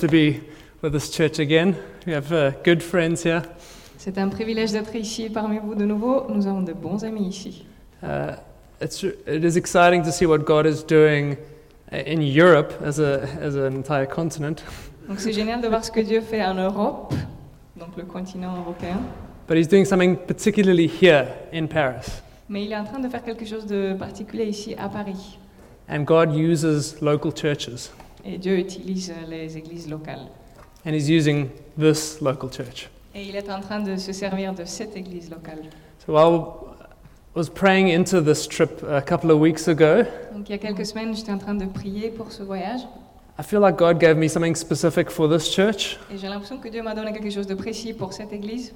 [0.00, 0.40] to be
[0.82, 1.76] with this church again.
[2.06, 3.42] We have uh, good friends here.
[3.96, 6.26] C'est un privilège d'être ici parmi vous de nouveau.
[6.28, 7.64] Nous avons de bons amis ici.
[8.02, 8.36] Uh,
[8.80, 11.38] it's, it is exciting to see what God is doing
[11.90, 14.62] uh, in Europe as, a, as an entire continent.
[15.08, 17.14] Donc c'est génial de voir ce que Dieu fait en Europe,
[17.76, 19.00] donc le continent européen.
[19.46, 22.22] But He's doing something particularly here in Paris.
[22.48, 25.38] Mais il est en train de faire quelque chose de particulier ici à Paris.
[25.88, 27.90] And God uses local churches.
[28.24, 30.28] Et Dieu utilise les églises locales.
[30.86, 31.48] And He's using
[31.78, 32.88] this local church.
[33.14, 35.62] Et il est en train de se servir de cette église locale.
[36.06, 36.74] So while
[37.34, 40.58] I was praying into this trip a couple of weeks ago, Donc il y a
[40.58, 42.80] quelques semaines, j'étais en train de prier pour ce voyage.
[43.38, 45.98] I feel like God gave me something specific for this church.
[46.12, 48.72] Et j'ai l'impression que Dieu m'a donné quelque chose de précis pour cette église.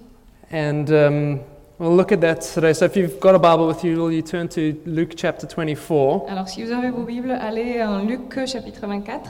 [0.52, 1.38] And um,
[1.78, 2.72] we'll look at that today.
[2.72, 6.26] So if you've got a Bible with you, will you turn to Luke chapter 24?
[6.28, 9.20] Alors si vous avez vos Bibles, allez en Luc chapitre 24.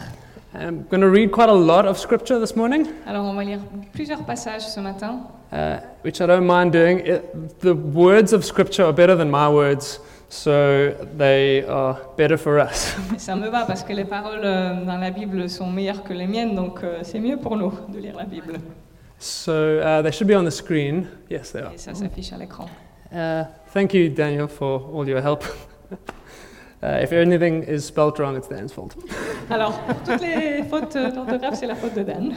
[0.55, 3.61] I'm going to read quite a lot of scripture this morning, Alors on va lire
[3.92, 5.20] plusieurs passages ce matin.
[5.53, 7.00] uh, which I don't mind doing.
[7.00, 10.00] It, the words of scripture are better than my words,
[10.31, 12.94] so they are better for us.
[13.19, 16.27] Ça me va parce que les paroles euh, dans la Bible sont meilleures que les
[16.27, 18.55] miennes, donc euh, c'est mieux pour nous de lire la Bible.
[19.19, 21.08] So uh, they should be on the screen.
[21.28, 21.72] Yes, they are.
[21.72, 22.69] Et ça s'affiche à l'écran.
[23.12, 25.44] Uh, thank you, Daniel, for all your help.
[26.83, 28.94] uh, if anything is spelt wrong, it's Dan's fault.
[29.50, 32.34] Alors, pour toutes les fautes d'orthographe, c'est la faute de Dan.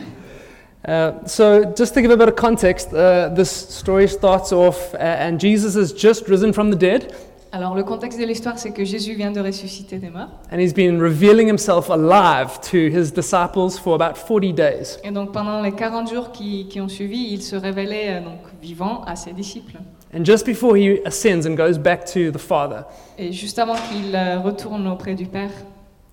[0.87, 4.97] Uh, so, just to give a bit of context, uh, this story starts off, uh,
[4.97, 7.13] and Jesus has just risen from the dead,
[7.53, 10.29] Alors, le contexte de l'histoire, c'est que Jésus vient de ressusciter des morts.
[10.53, 14.97] and he's been revealing himself alive to his disciples for about 40 days.
[15.03, 18.39] Et donc, pendant les 40 jours qui, qui ont suivi, il se révélait euh, donc
[18.61, 19.77] vivant à ses disciples.
[20.17, 22.83] And just before he ascends and goes back to the Father,
[23.17, 25.51] Et juste avant qu'il euh, retourne auprès du Père,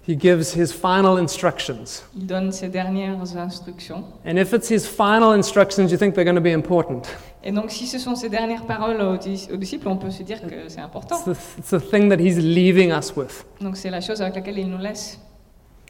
[0.08, 2.02] he gives his final instructions.
[2.16, 4.04] il donne ses dernières instructions.
[4.24, 7.02] And if it's his final instructions, you think they're going to be important.
[7.44, 10.22] Et donc, si ce sont ses dernières paroles aux, dis- aux disciples, on peut se
[10.22, 11.16] dire que c'est important.
[11.16, 13.44] It's the, it's the thing that he's leaving us with.
[13.60, 15.18] Donc, c'est la chose avec laquelle il nous laisse.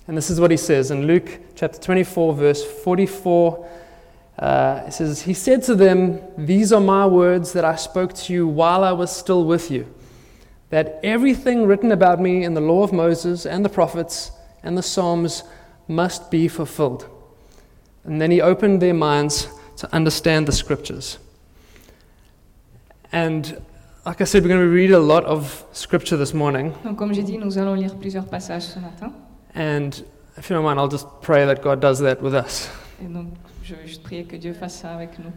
[0.08, 3.58] And this is what he says in Luke chapter 24, verse 44.
[4.40, 8.32] Uh, it says, He said to them, These are my words that I spoke to
[8.32, 9.86] you while I was still with you,
[10.70, 14.30] that everything written about me in the law of Moses and the prophets
[14.62, 15.42] and the Psalms
[15.86, 17.06] must be fulfilled.
[18.04, 21.18] And then he opened their minds to understand the scriptures.
[23.12, 23.62] And
[24.04, 26.74] like I said, we're going to read a lot of scripture this morning.
[26.84, 29.12] Donc, comme j'ai dit, nous allons lire plusieurs passages ce matin.
[29.54, 30.04] And
[30.36, 32.68] if you don't mind, I'll just pray that God does that with us.
[33.02, 35.32] Et donc, je vais juste prier que Dieu fasse ça avec nous.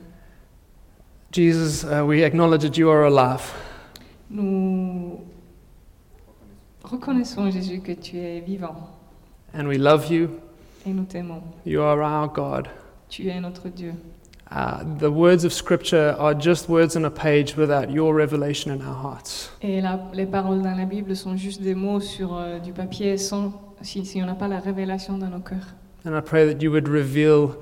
[1.32, 3.42] Jesus, uh, we acknowledge that you are alive.
[4.32, 5.20] Nous
[6.84, 8.76] reconnaissons, Jésus, que tu es vivant
[9.54, 10.30] And we love you.
[10.86, 11.42] et nous t'aimons.
[11.66, 12.68] You are our God.
[13.10, 13.94] Tu es notre Dieu.
[14.50, 18.82] Uh, the words of Scripture are just words on a page without your revelation in
[18.82, 19.50] our hearts.
[19.62, 23.18] Et la- les paroles dans la Bible sont juste des mots sur euh, du papier
[23.18, 25.76] sans, si, si on n'a pas la révélation dans nos cœurs.
[26.06, 27.58] And I pray that you would reveal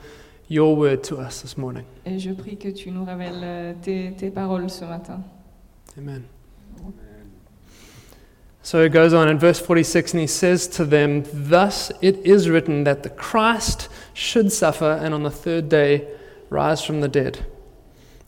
[0.49, 1.83] your word to us this morning.
[2.05, 5.19] Et je prie que tu nous révèles euh, tes, tes paroles ce matin.
[5.97, 6.23] Amen.
[8.61, 12.49] So it goes on in verse 46, and he says to them, Thus it is
[12.49, 16.07] written that the Christ should suffer and on the third day
[16.51, 17.45] rise from the dead,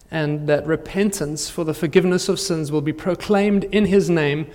[0.10, 4.48] and that repentance for the forgiveness of sins will be proclaimed in his name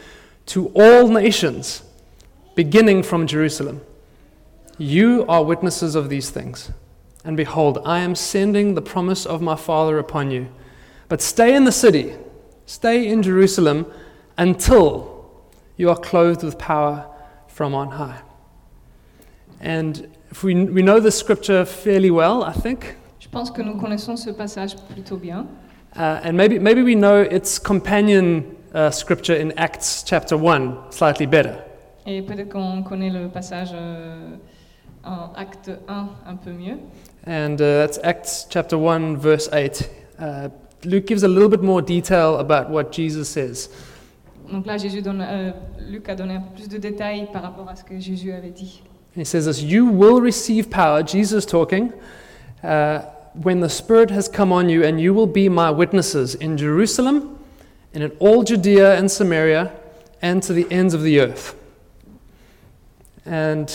[0.46, 1.84] to all nations,
[2.56, 3.80] beginning from Jerusalem.
[4.78, 6.72] You are witnesses of these things.
[7.24, 10.48] And behold, I am sending the promise of my Father upon you.
[11.08, 12.14] But stay in the city,
[12.66, 13.86] stay in Jerusalem
[14.36, 15.24] until
[15.76, 17.06] you are clothed with power
[17.48, 18.20] from on high.
[19.60, 23.76] And if we, we know this scripture fairly well, I think, Je pense que nous
[23.78, 25.46] connaissons ce passage plutôt bien.
[25.96, 28.44] uh, and maybe, maybe we know its companion
[28.74, 31.58] uh, scripture in Acts chapter 1 slightly better.
[32.06, 34.36] Et peut-être qu'on connaît le passage euh,
[35.04, 36.78] en acte 1 un peu mieux.
[37.26, 39.88] And uh, that's Acts chapter 1, verse 8.
[40.84, 43.68] Luke gives a little bit more detail about what Jesus says.
[44.50, 45.50] Donc là, Jésus donne, euh,
[45.90, 48.50] Luc a donné un peu plus de détails par rapport à ce que Jésus avait
[48.50, 48.82] dit.
[49.16, 51.90] He says this You will receive power, Jesus talking,
[52.62, 53.00] uh,
[53.42, 57.38] when the Spirit has come on you, and you will be my witnesses in Jerusalem
[57.94, 59.72] and in all Judea and Samaria
[60.22, 61.54] and to the ends of the earth.
[63.24, 63.74] And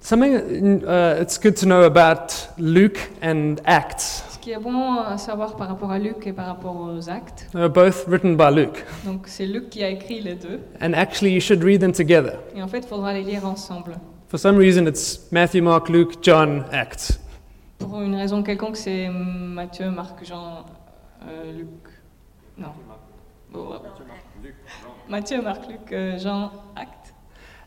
[0.00, 4.29] something uh, it's good to know about Luke and Acts.
[4.40, 7.46] Ce qui est bon à savoir par rapport à Luc et par rapport aux actes,
[7.52, 8.86] They were both written by Luke.
[9.04, 12.38] donc c'est Luc qui a écrit les deux, And actually, you should read them together.
[12.56, 13.96] et en fait, il faudra les lire ensemble.
[14.28, 17.20] For some reason, it's Matthew, Mark, Luke, John, Acts.
[17.80, 20.64] Pour une raison quelconque, c'est Matthieu, Marc, Jean,
[21.28, 21.68] euh, Luc.
[22.56, 22.68] Non.
[23.52, 23.76] Bon, ouais.
[25.06, 27.12] Matthieu, Marc, Luc, euh, Jean, Actes.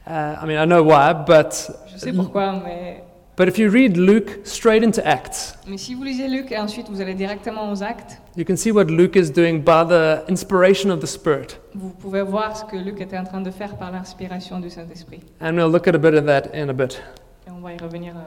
[0.07, 1.53] Uh, I mean, I know why, but
[1.93, 3.03] Je sais pourquoi, mais,
[3.35, 6.89] but if you read Luke straight into Acts, mais si vous lisez Luc et ensuite
[6.89, 10.89] vous allez directement aux Actes, you can see what Luke is doing by the inspiration
[10.91, 11.57] of the Spirit.
[11.73, 15.21] vous pouvez voir ce que Luc était en train de faire par l'inspiration du Saint-Esprit.
[15.41, 17.01] And we'll look at a bit of that in a bit.
[17.47, 18.19] Et on va y revenir euh,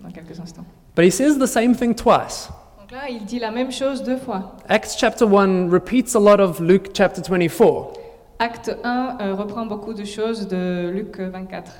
[0.00, 0.64] dans quelques instants.
[0.94, 2.48] But he says the same thing twice.
[2.78, 4.56] Donc là, il dit la même chose deux fois.
[4.68, 7.98] Acts chapter 1 repeats a lot of Luke chapter 24.
[8.38, 11.70] Acte 1 euh, reprend beaucoup de choses de Luc 24.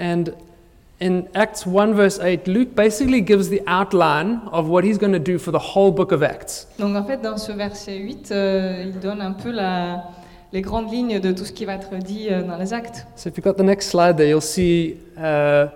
[0.00, 0.24] And
[1.02, 5.18] in Acts 1, verse 8, Luke basically gives the outline of what he's going to
[5.18, 6.66] do for the whole book of Acts.
[6.78, 10.04] Donc en fait, dans ce verset 8, euh, il donne un peu la-
[10.52, 13.06] les grandes lignes de tout ce qui va être dit euh, dans les actes.
[13.16, 15.66] So if you've got the next slide there, you'll see uh,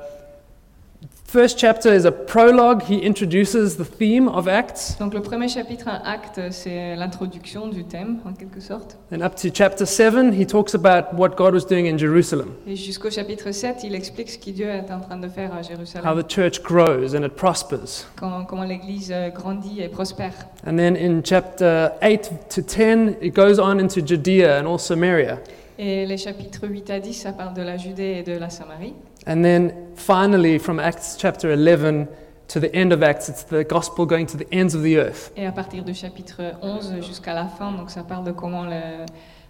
[1.37, 2.83] first chapter is a prologue.
[2.85, 4.97] He introduces the theme of Acts.
[4.99, 8.97] Donc le premier chapitre, un acte, c'est l'introduction du thème, en quelque sorte.
[9.13, 12.75] And up to chapter 7, he talks about what God was doing in Jerusalem, Et
[12.75, 16.07] jusqu'au chapitre 7, il explique ce que Dieu est en train de faire à Jérusalem.
[16.07, 18.07] how the church grows and it prospers.
[18.19, 20.33] comment, comment l'Église euh, grandit et prospère.
[20.67, 25.39] And then in chapter 8 to 10, it goes on into Judea and all Samaria.
[25.79, 28.95] Et les chapitres 8 à 10, ça parle de la Judée et de la Samarie.
[29.27, 32.07] And then finally, from Acts chapter 11
[32.49, 35.33] to the end of Acts, it's the gospel going to the ends of the earth.
[35.37, 39.05] Et à partir du chapitre 11 jusqu'à la fin, donc ça parle de comment le-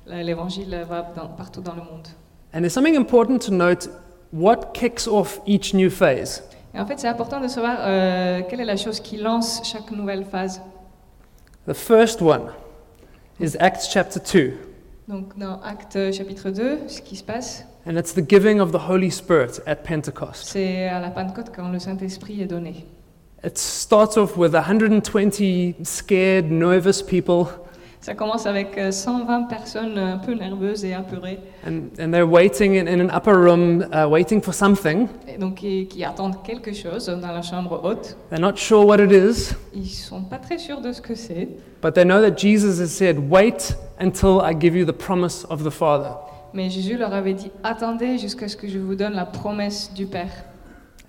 [0.08, 2.08] le- l'évangile va dans- partout dans le monde.
[2.54, 3.88] And there's something important to note
[4.32, 6.42] what kicks off each new phase?
[6.74, 9.90] Et en fait, c'est important de savoir euh, quelle est la chose qui lance chaque
[9.92, 10.60] nouvelle phase.
[11.68, 12.46] The first one
[13.40, 14.54] is Acts chapter 2,
[15.08, 18.72] Donc dans Acte euh, chapitre 2, ce qui se passe, and it's the giving of
[18.72, 20.48] the Holy Spirit at Pentecost.
[20.48, 22.84] c'est à la Pentecôte quand le Saint-Esprit est donné.
[23.44, 27.46] It starts off with 120 scared, nervous people,
[28.06, 32.78] Ça commence avec euh, 120 personnes un peu nerveuses et apeurées, and, and they're waiting
[32.78, 35.08] in, in an upper room, uh, waiting for something.
[35.26, 38.16] et donc qui, qui attendent quelque chose dans la chambre haute.
[38.30, 41.48] They're not sure what it is, Ils sont pas très sûrs de ce que c'est,
[41.82, 45.64] but they know that Jesus has said, Wait until I give you the promise of
[45.64, 46.10] the Father.
[46.54, 50.06] mais Jésus leur avait dit attendez jusqu'à ce que je vous donne la promesse du
[50.06, 50.30] Père.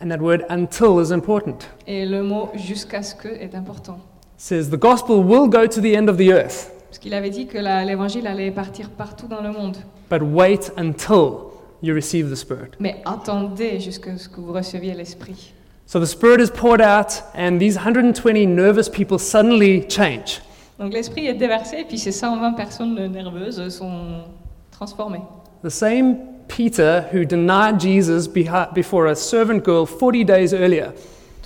[0.02, 1.60] And that word until is important.
[1.86, 4.00] Et le mot jusqu'à ce que est important.
[4.34, 7.30] It says, The gospel will go to the end of the earth, Parce qu'il avait
[7.30, 9.78] dit que l'évangile allait partir partout dans le monde.
[10.10, 11.52] but wait until
[11.82, 12.72] you receive the Spirit.
[12.80, 15.54] Mais attendez jusqu'à ce que vous receviez l'Esprit.
[15.86, 20.42] So the Spirit is poured out, and these 120 nervous people suddenly change.
[20.80, 24.24] Donc l'Esprit est déversé, et puis ces 120 personnes nerveuses sont
[24.72, 25.22] transformées.
[25.64, 26.18] The same
[26.48, 30.92] Peter who denied Jesus before a servant girl 40 days earlier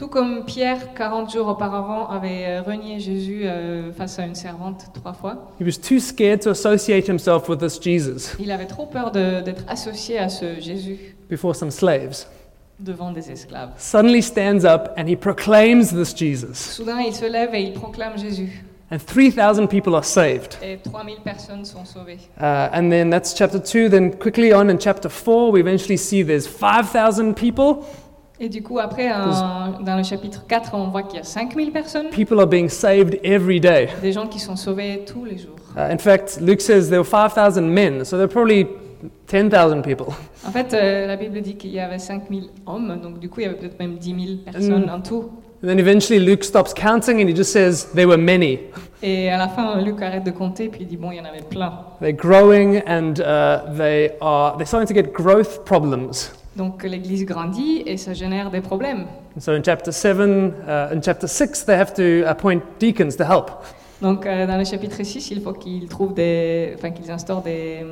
[0.02, 4.86] Tout comme Pierre, 40 jours auparavant, avait euh, renié Jésus euh, face à une servante
[4.96, 5.52] trois fois.
[5.60, 9.42] He was too scared to associate himself with this Jesus Il avait trop peur de-
[9.42, 10.98] d'être associé à ce Jésus
[11.30, 12.26] before some slaves.
[12.80, 13.74] devant des esclaves.
[13.78, 16.56] Suddenly stands up and he proclaims this Jesus.
[16.56, 18.64] Soudain, il se lève et il proclame Jésus.
[18.94, 20.58] And 3,000 people are saved.
[20.62, 22.18] Et 3000 personnes sont sauvées.
[22.38, 23.88] Uh, and then that's chapter 2.
[23.90, 27.86] Then quickly on in chapter 4, we eventually see there's 5,000 people.
[28.44, 31.72] Et du coup, après, en- dans le chapitre 4, on voit qu'il y a 5000
[31.72, 33.88] personnes, People are being saved every day.
[34.02, 35.56] des gens qui sont sauvés tous les jours.
[35.78, 38.66] Uh, in fact, Luke says there were 5,000 men, so there were probably
[39.28, 40.08] 10,000 people.
[40.46, 43.44] En fait, euh, la Bible dit qu'il y avait 5000 hommes, donc du coup, il
[43.44, 44.90] y avait peut-être même 10 000 personnes Mm.
[44.96, 45.30] en tout.
[45.64, 48.58] And then eventually Luke stops counting and he just says there were many.
[49.04, 51.26] Et à la fin, Luc arrête de compter, puis il dit, bon, il y en
[51.26, 51.72] avait plein.
[52.02, 56.32] They're growing and uh, they are they're starting to get growth problems.
[56.56, 59.06] Donc l'Église grandit et ça génère des problèmes.
[59.40, 63.52] So in chapter 7, uh, in chapter 6, they have to appoint deacons to help.
[64.02, 66.74] Donc euh, dans le chapitre 6, il faut qu'ils trouvent des...
[66.76, 67.86] Enfin, qu'ils instaurent des,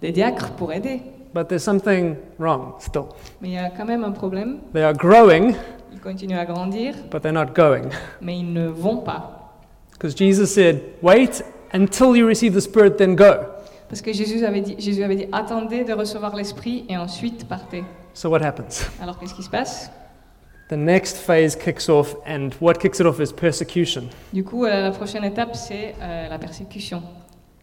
[0.00, 1.00] des diacres pour aider.
[1.34, 3.06] But there's something wrong still.
[3.40, 4.58] Mais il y a quand même un problème.
[4.72, 5.54] They are growing,
[5.92, 7.88] Ils continuent à grandir, but they're not going.
[8.20, 9.34] mais ils ne vont pas.
[9.92, 11.42] Because Jesus said, wait
[11.74, 13.40] until you receive the Spirit, then go.
[13.88, 17.84] Parce que Jésus avait dit, Jésus avait dit attendez de recevoir l'Esprit et ensuite partez.
[18.12, 18.86] So what happens?
[19.00, 19.90] Alors qu'est-ce qui se passe?
[20.68, 24.04] The next phase kicks off, and what kicks it off is persecution.
[24.34, 27.02] Du coup, euh, la prochaine étape, c'est euh, la persécution.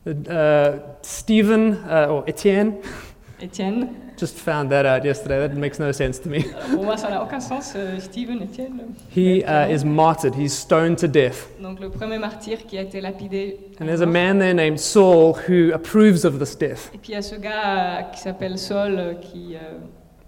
[0.07, 2.73] Uh, Stephen, uh, or Etienne,
[3.41, 5.47] Étienne, just found that out yesterday.
[5.47, 6.43] That makes no sense to me.
[6.73, 8.93] pour moi ça n'a aucun sens, euh, Étienne.
[9.15, 11.49] He uh, is martyred, he's stoned to death.
[11.61, 13.59] Donc le premier martyr qui a été lapidé.
[13.79, 16.91] And there's a man there named Saul who approves of this death.
[16.93, 19.57] Et puis il y a ce gars qui s'appelle Saul qui,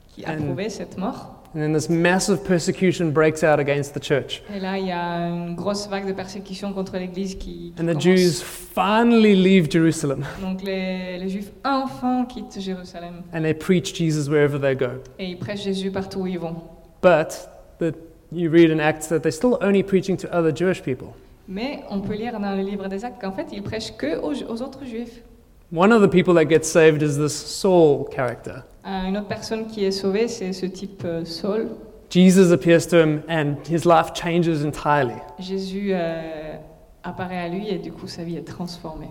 [0.09, 1.36] qui And- approuvait cette mort.
[1.55, 4.43] And then this massive persecution breaks out against the church.
[4.53, 7.85] Et là, il y a une grosse vague de persécution contre l'Église qui, qui And
[7.85, 8.03] the commence.
[8.03, 14.29] Jews finally leave Jerusalem Donc les, les Juifs enfin quittent Jérusalem and they preach Jesus
[14.29, 15.01] wherever they go.
[15.17, 16.55] et ils prêchent Jésus partout où ils vont.
[17.01, 17.47] But
[17.79, 17.93] the,
[18.31, 21.07] you read in Acts that they're still only preaching to other Jewish people.
[21.47, 24.33] Mais on peut lire dans le livre des Actes qu'en fait, ils prêchent que aux,
[24.51, 25.21] aux autres Juifs.
[25.69, 28.63] One of the people that gets saved is this Saul character.
[28.85, 31.67] Euh, une autre personne qui est sauvée, c'est ce type euh, Saul.
[32.09, 35.19] Jesus appears to him and his life changes entirely.
[35.39, 36.55] Jésus euh,
[37.03, 39.09] apparaît à lui et du coup, sa vie est transformée.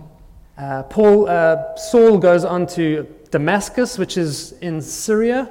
[0.57, 5.47] Uh, Paul, uh, Saul goes on to Damascus, which is in Syria.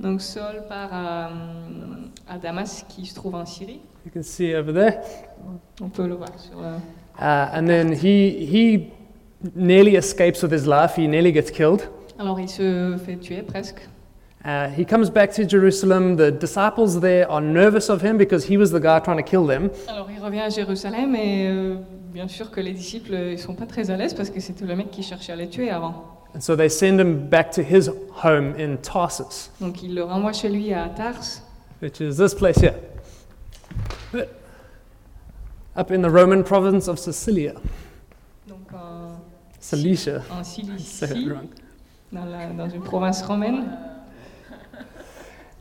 [0.00, 1.30] Donc Saul part à,
[2.28, 3.82] à Damas, qui se trouve en Syrie.
[4.04, 4.98] You can see over there.
[5.80, 6.78] On peut le voir sur le...
[7.20, 8.90] Uh, and then he, he
[9.54, 10.96] nearly escapes with his life.
[10.96, 11.88] He nearly gets killed.
[12.18, 13.80] Alors il se fait tuer presque.
[14.44, 16.16] Uh, he comes back to Jerusalem.
[16.16, 19.46] The disciples there are nervous of him because he was the guy trying to kill
[19.46, 19.70] them.
[19.88, 21.76] Alors il revient à Jérusalem et euh,
[22.12, 24.76] bien sûr que les disciples ne sont pas très à l'aise parce que c'était le
[24.76, 26.16] mec qui cherchait à les tuer avant.
[26.34, 27.90] And so they send him back to his
[28.22, 31.42] home in Tarsus, Donc il le renvoie chez lui à Tars,
[31.82, 32.74] which is this place here,
[35.76, 37.54] up in the Roman province of Sicilia.
[39.60, 40.22] Cilicia.
[40.30, 41.28] en Cilicie,
[42.12, 43.64] dans, la- dans une province romaine.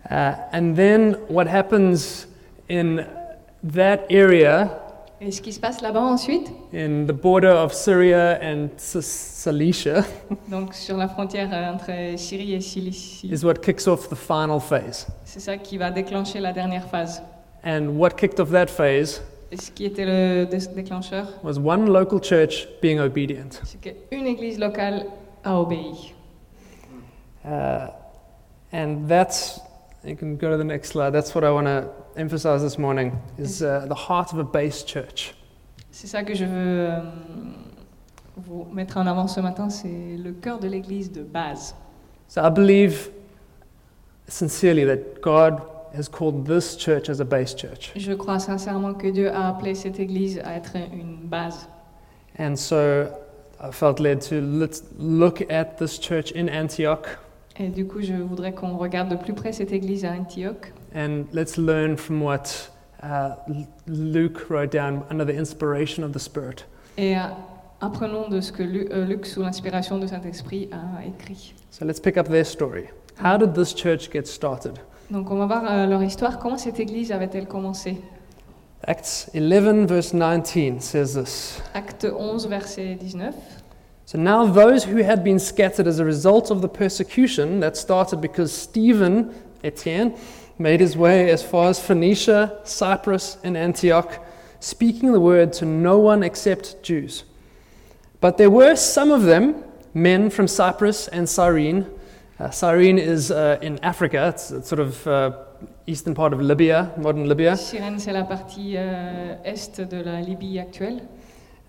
[0.09, 2.25] Uh, and then what happens
[2.69, 3.05] in
[3.63, 4.69] that area,
[5.21, 10.03] Et ce qui se passe là-bas ensuite, in the border of Syria and Cilicia,
[10.47, 14.59] donc sur la frontière euh, entre Syrie et Cilicie, is what kicks off the final
[14.61, 15.05] phase.
[15.25, 17.21] c'est ça qui va déclencher la dernière phase.
[17.65, 19.21] And what kicked off that phase
[19.57, 23.49] ce qui était le dé- déclencheur, was one local church being obedient.
[23.63, 25.05] c'est qu'une église locale
[25.43, 26.13] a obéi.
[27.45, 27.87] Uh,
[28.73, 29.59] and that's,
[30.03, 31.13] you can go to the next slide.
[31.13, 34.83] That's what I want to emphasize this morning, is uh, the heart of a base
[34.85, 35.33] church.
[35.91, 36.99] C'est ça que je veux euh,
[38.37, 41.73] vous mettre en avant ce matin, c'est le cœur de l'église de base.
[42.27, 43.09] So I believe
[44.27, 45.61] sincerely that God
[45.95, 47.91] has called this church as a base church.
[47.95, 51.67] Je crois sincèrement que Dieu a appelé cette église à être une base.
[52.39, 53.07] And so
[53.61, 57.07] I felt led to let's look at this church in Antioch
[57.57, 61.25] Et du coup, je voudrais qu'on regarde de plus près cette église à Antioche and
[61.33, 62.69] let's learn from what
[63.03, 63.31] uh,
[63.85, 66.63] Luke wrote down under the inspiration of the Spirit.
[66.97, 67.21] et euh,
[67.81, 71.53] apprenons de ce que Lu- euh, Luc, sous l'inspiration de Saint-Esprit, a écrit.
[71.69, 72.85] So let's pick up their story.
[73.21, 74.79] How did this church get started?
[75.09, 76.39] Donc, on va voir euh, leur histoire.
[76.39, 77.97] Comment cette église avait-elle commencé
[78.87, 81.61] Acts 11, verse 19 says this.
[81.73, 83.33] Acte 11, verset 19.
[84.05, 88.21] So now those who had been scattered as a result of the persecution that started
[88.21, 90.15] because Stephen, Etienne,
[90.57, 94.19] made his way as far as Phoenicia, Cyprus, and Antioch,
[94.59, 97.25] speaking the word to no one except Jews.
[98.21, 99.63] But there were some of them,
[99.93, 101.85] men from Cyprus and Cyrene.
[102.39, 105.31] Uh, Cyrene is uh, in Africa, it's, it's sort of uh,
[105.85, 107.53] eastern part of Libya, modern Libya.
[107.53, 111.01] Cyrène, c'est la partie euh, est de la Libye actuelle.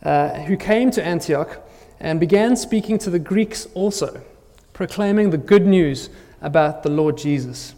[0.04, 1.60] uh, who came to Antioch
[1.98, 4.22] and began speaking to the Greeks also,
[4.72, 6.08] proclaiming the good news
[6.40, 7.74] about the Lord Jesus.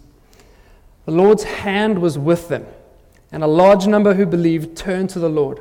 [1.07, 2.67] The Lord's hand was with them,
[3.33, 5.61] and a large number who believed turned to the Lord.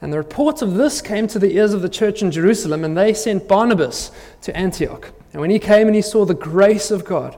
[0.00, 2.96] And the report of this came to the ears of the church in Jerusalem, and
[2.96, 4.12] they sent Barnabas
[4.42, 5.12] to Antioch.
[5.32, 7.36] And when he came and he saw the grace of God,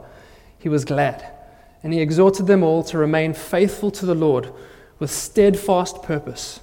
[0.59, 1.26] he was glad.
[1.82, 4.52] And he exhorted them all to remain faithful to the Lord
[4.99, 6.61] with steadfast purpose.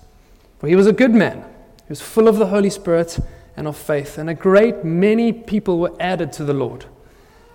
[0.59, 1.43] For he was a good man
[1.87, 3.17] he was full of the Holy Spirit
[3.55, 6.83] and of faith, and a great many people were added to the Lord.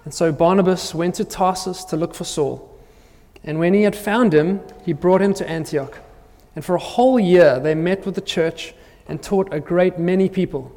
[0.07, 2.69] And so Barnabas went to Tarsus to look for Saul.
[3.45, 5.99] And when he had found him, he brought him to Antioch.
[6.57, 8.75] And for a whole year they met with the church
[9.07, 10.73] and taught a great many people.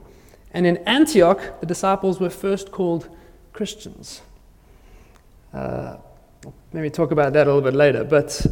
[0.55, 3.09] And in Antioch, the disciples were first called
[3.51, 4.21] Christians.
[5.53, 5.97] Uh,
[6.71, 8.45] maybe talk about that a little bit later, but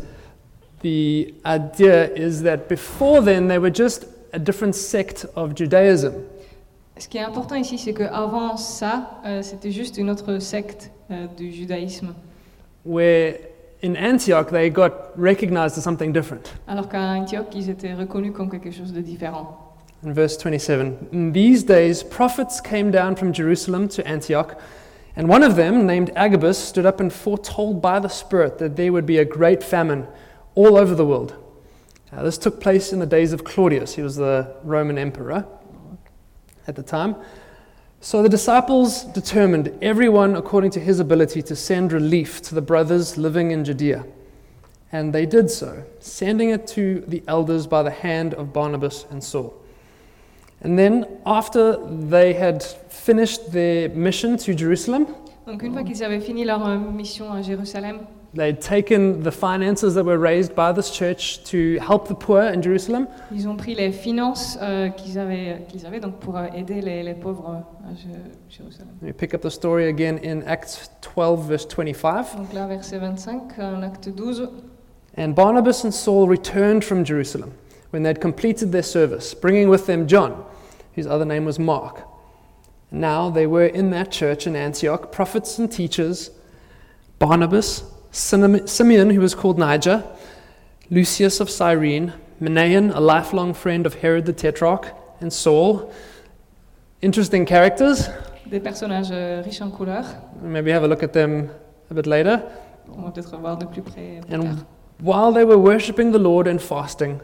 [0.81, 6.13] the idea is that before then they were just a different sect of Judaism.
[6.97, 11.25] Ce qui est important ici, c'est qu'avant ça, euh, c'était juste une autre secte euh,
[11.37, 12.13] du judaïsme.
[12.83, 13.37] where
[13.81, 16.51] in Antioch they got recognized as something different.
[16.67, 19.72] Alors qu'à Antioche, ils étaient reconnus comme quelque chose de différent.
[20.03, 24.59] In verse 27, in these days prophets came down from Jerusalem to Antioch,
[25.15, 28.91] and one of them, named Agabus, stood up and foretold by the Spirit that there
[28.91, 30.07] would be a great famine
[30.55, 31.35] all over the world.
[32.11, 35.47] This took place in the days of Claudius, he was the Roman emperor
[36.67, 37.15] at the time.
[38.01, 43.17] So the disciples determined, everyone according to his ability, to send relief to the brothers
[43.17, 44.05] living in Judea.
[44.91, 49.23] And they did so, sending it to the elders by the hand of Barnabas and
[49.23, 49.62] Saul.
[50.63, 51.77] And then, after
[52.09, 55.07] they had finished their mission to Jerusalem,
[55.45, 57.99] Donc une fois qu'ils avaient fini leur euh, mission à Jérusalem,
[58.33, 62.61] they'd taken the finances that were raised by this church to help the poor in
[62.61, 63.07] Jerusalem.
[63.31, 67.03] ils ont pris les finances euh, qu'ils avaient, qu'ils avaient donc pour euh, aider les,
[67.03, 68.07] les pauvres euh, à Jé-
[68.49, 68.87] Jérusalem.
[69.01, 72.37] We pick up the story again in Acts 12, verse 25.
[72.37, 74.47] Donc là, verset 25, en acte 12.
[75.17, 77.51] And Barnabas and Saul returned from Jerusalem
[77.91, 80.33] when they'd completed their service, bringing with them John,
[80.95, 82.07] whose other name was Mark.
[82.91, 86.29] Now they were in that church in Antioch, prophets and teachers
[87.19, 90.03] Barnabas, Simeon, who was called Niger,
[90.89, 95.91] Lucius of Cyrene, Manaen, a lifelong friend of Herod the Tetrarch, and Saul.
[97.01, 98.09] Interesting characters.
[98.49, 100.05] Des personnages euh, riches en couleurs.
[100.41, 101.49] Maybe have a look at them
[101.89, 102.43] a bit later.
[102.91, 104.65] On va peut-être voir de plus près plus And
[104.99, 107.21] while they were worshipping the Lord and fasting,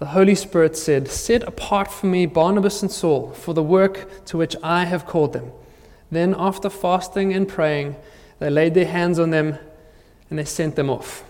[0.00, 4.38] the Holy Spirit said, Set apart for me Barnabas and Saul for the work to
[4.38, 5.52] which I have called them.
[6.10, 7.94] Then, after fasting and praying,
[8.40, 9.58] they laid their hands on them
[10.28, 11.22] and they sent them off.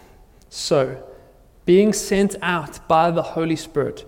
[0.48, 1.02] So,
[1.66, 4.06] being sent out by the Holy Spirit,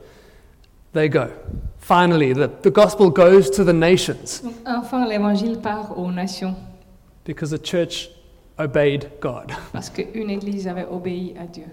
[0.92, 1.32] they go.
[1.78, 6.54] Finally, the, the gospel goes to the nations enfin, l'évangile part aux nations
[7.24, 8.08] because the church
[8.58, 9.52] obeyed God.
[9.72, 11.66] parce qu'une église avait obéi à Dieu.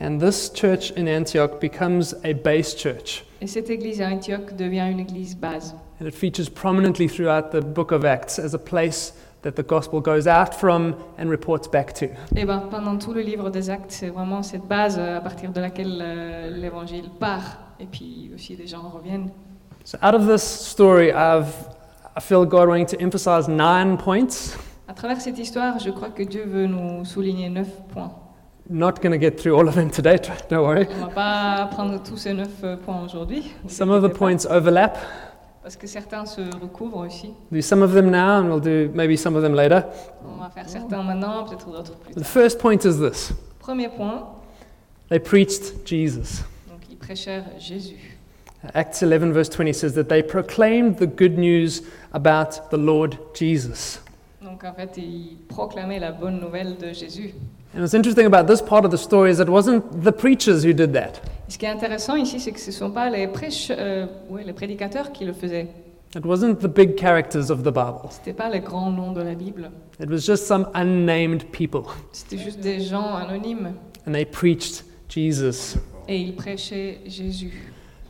[0.00, 3.24] And this church in Antioch becomes a base church.
[3.40, 5.74] Et cette église à Antioche devient une église base.
[6.00, 9.12] And it features prominently throughout the book of Acts as a place
[9.42, 12.06] that the gospel goes out from and reports back to.
[12.36, 15.50] Et ben, pendant tout le livre des Actes, c'est vraiment cette base euh, à partir
[15.50, 17.58] de laquelle euh, l'évangile part.
[17.80, 19.30] Et puis aussi les gens reviennent.
[19.84, 21.52] So, out of this story, I've,
[22.16, 24.56] I feel God wanting to emphasize nine points.
[24.86, 28.12] À travers cette histoire, je crois que Dieu veut nous souligner neuf points.
[28.70, 30.86] Not going to get through all of them today, don't worry.
[31.00, 33.50] On va pas prendre tous ces neuf euh, points aujourd'hui.
[33.66, 34.98] Some of the points overlap.
[35.62, 37.32] Parce que certains se recouvrent aussi.
[37.50, 39.84] Do some of them now, and we'll do maybe some of them later.
[40.22, 44.26] On va faire certains maintenant, peut-être d'autres plus The first point is this Premier point,
[45.08, 46.42] they preached Jesus.
[46.68, 48.18] donc ils prêchèrent Jésus.
[48.74, 54.00] Acts 11, verse 20 says that they proclaimed the good news about the Lord Jesus.
[54.42, 57.32] Donc en fait, ils proclamaient la bonne nouvelle de Jésus.
[57.74, 60.72] And what's interesting about this part of the story is it wasn't the preachers who
[60.72, 61.20] did that.
[61.48, 64.42] Ce qui est intéressant ici, c'est que ce ne sont pas les, prêches, euh, ouais,
[64.44, 65.68] les prédicateurs qui le faisaient.
[66.16, 68.08] It wasn't the big characters of the Bible.
[68.10, 69.70] Ce n'étaient pas les grands noms de la Bible.
[70.00, 71.82] It was just some unnamed people.
[72.12, 73.74] C'était juste des gens anonymes.
[74.06, 75.76] And they preached Jesus.
[76.08, 77.52] Et ils prêchaient Jésus.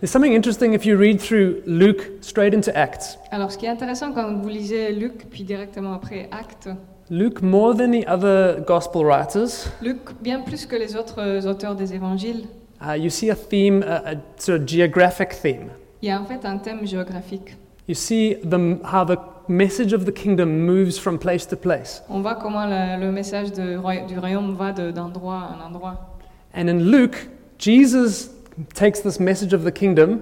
[0.01, 3.19] There's something interesting if you read through Luke straight into Acts.
[3.33, 6.69] Alors ce qui est intéressant quand vous lisez Luc, puis directement après Actes,
[7.11, 11.75] Luke, more than the other gospel writers, Luc, bien plus que les autres euh, auteurs
[11.75, 12.45] des évangiles,
[12.83, 15.71] uh, you see a theme, a, a sort of geographic theme.
[16.03, 17.57] il y a en fait un thème géographique.
[17.89, 19.19] You see the, how the
[19.49, 22.03] message of the kingdom moves from place to place.
[22.11, 26.19] On voit comment le, le message de du royaume va de- d'endroit à un endroit.
[26.55, 28.29] And in Luke, Jesus
[28.75, 30.21] takes this message of the kingdom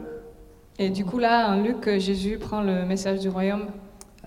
[0.79, 3.67] Et du coup là, en Luc, Jésus prend le message du royaume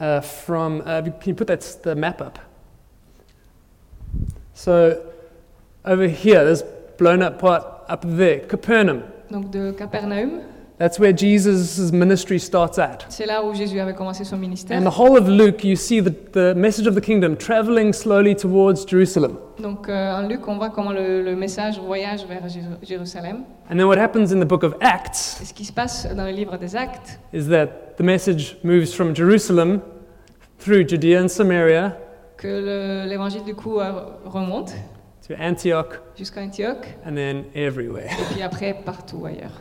[0.01, 2.37] uh, from, uh, can you put that, the map up?
[4.59, 4.97] So
[5.85, 6.63] over here, this
[6.97, 9.03] blown up part up there, Capernaum.
[9.31, 10.41] donc de Capernaum.
[10.77, 13.05] That's where Jesus' ministry starts at.
[13.07, 14.77] C'est là où Jésus avait commencé son ministère.
[14.77, 18.35] And the whole of Luke, you see the, the message of the kingdom traveling slowly
[18.35, 19.37] towards Jerusalem.
[19.61, 22.43] Donc euh, en Luc, on voit comment le, le message voyage vers
[22.83, 23.45] Jérusalem.
[23.69, 26.25] And then what happens in the book of Acts Et ce qui se passe dans
[26.25, 29.79] le livre des Actes, is that the message moves from Jerusalem
[30.59, 31.95] through Judea and Samaria
[32.39, 33.91] que le- l'évangile du coup euh,
[34.25, 34.71] remonte.
[35.27, 35.99] To Antioch.
[36.17, 38.09] Jusqu'à Antioche, and then everywhere.
[38.09, 39.51] et puis après partout ailleurs.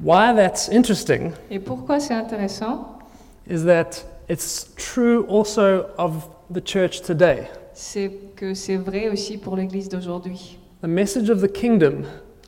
[0.00, 2.98] Why that's interesting Et pourquoi c'est intéressant?
[3.48, 7.48] is that it's true also of the church today.
[7.74, 10.58] C'est que c'est vrai aussi pour l'Église d'aujourd'hui.
[10.82, 12.02] The message of the kingdom,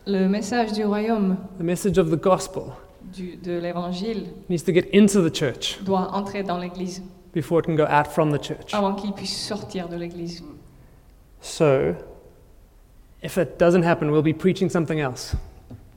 [0.06, 2.64] Le message du royaume, the message of the gospel,
[3.12, 5.78] du- de l'Évangile, needs to get into the church.
[5.84, 7.02] Doit entrer dans l'Église
[7.34, 8.72] before it can go out from the church.
[8.72, 10.42] avant qu'il puisse sortir de l'Église.
[11.40, 11.94] So,
[13.22, 15.34] if it doesn't happen, we'll be preaching something else.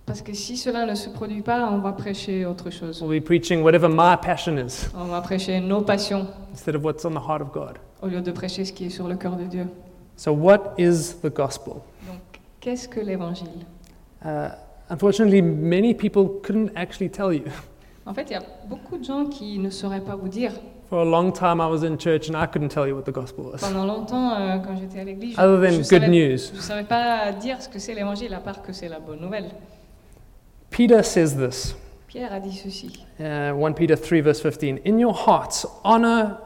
[0.05, 3.01] Parce que si cela ne se produit pas, on va prêcher autre chose.
[3.01, 7.03] We'll be preaching whatever my passion is On va prêcher nos passions instead of what's
[7.05, 7.77] on the heart of God.
[8.01, 9.67] au lieu de prêcher ce qui est sur le cœur de Dieu.
[10.15, 11.75] So, what is the gospel?
[12.07, 12.19] Donc,
[12.59, 13.65] qu'est-ce que l'Évangile?
[14.23, 14.49] Uh,
[14.89, 17.43] unfortunately, many people couldn't actually tell you.
[18.05, 20.53] En fait, il y a beaucoup de gens qui ne sauraient pas vous dire.
[20.89, 23.11] For a long time, I was in church and I couldn't tell you what the
[23.11, 25.85] gospel was, Pendant longtemps, euh, quand j'étais à l'église, je- other je than ne good
[25.85, 26.37] savais, news.
[26.55, 29.49] je savais pas dire ce que c'est l'évangile, à part que c'est la bonne nouvelle.
[30.69, 31.75] Peter says this
[32.07, 33.05] Pierre a dit ceci.
[33.19, 36.37] uh, 1 Peter 3, verse 15 In your hearts, honor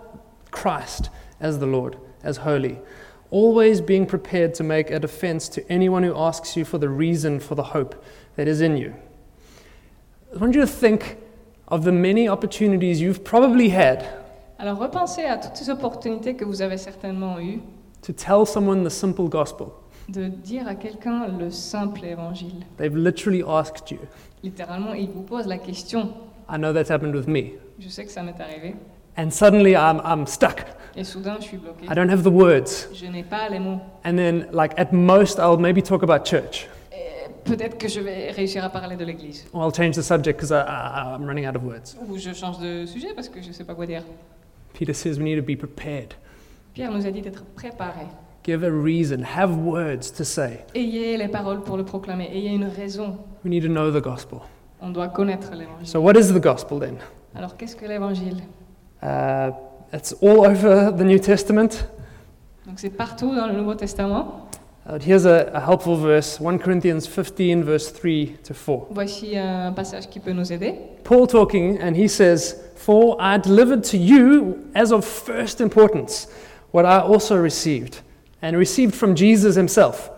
[0.49, 2.79] Christ as the Lord, as holy,
[3.29, 7.39] always being prepared to make a defense to anyone who asks you for the reason
[7.39, 7.93] for the hope
[8.37, 8.93] that is in you.
[10.35, 11.17] I want you to think
[11.67, 14.03] of the many opportunities you've probably had
[14.61, 17.61] Alors repensez à toutes ces opportunités que vous avez certainement eues
[18.03, 19.69] to tell someone the simple gospel.
[20.07, 22.63] de dire à quelqu'un le simple évangile.
[22.77, 23.97] They've literally asked you.
[24.43, 26.13] Littéralement, il vous pose la question.
[26.47, 27.53] I know that's happened with me.
[27.79, 28.75] Je sais que ça m'est arrivé.
[29.17, 30.63] And suddenly I'm, I'm stuck.
[30.95, 31.85] Et soudain, je suis bloquée.
[31.85, 32.87] I don't have the words.
[32.93, 33.79] Je n'ai pas les mots.
[34.05, 36.67] And then, like, at most, I'll maybe talk about church.
[37.45, 39.47] Peut-être que je vais réussir à parler de l'église.
[39.53, 41.97] Or I'll change the subject because I'm running out of words.
[42.07, 44.03] Ou je change de sujet parce que je ne sais pas quoi dire.
[44.73, 46.15] Peter says we need to be prepared.
[46.73, 48.07] Pierre nous a dit d'être préparés.
[48.43, 49.23] Give a reason.
[49.23, 50.65] Have words to say.
[50.73, 52.29] Ayez les paroles pour le proclamer.
[52.33, 53.17] Ayez une raison.
[53.43, 54.39] We need to know the gospel.
[54.81, 55.85] On doit connaître l'évangile.
[55.85, 56.95] So, what is the gospel then?
[57.35, 58.41] Alors, qu'est-ce que l'évangile?
[59.03, 59.51] Uh,
[59.93, 61.85] it's all over the New Testament.
[62.65, 64.49] Donc, c'est partout dans le Nouveau Testament.
[64.83, 68.87] Uh, here's a, a helpful verse 1 Corinthians 15, verse 3 to 4.
[68.91, 70.73] Voici un passage qui peut nous aider.
[71.03, 76.27] Paul talking, and he says, For I delivered to you as of first importance
[76.71, 77.99] what I also received,
[78.41, 80.09] and received from Jesus himself,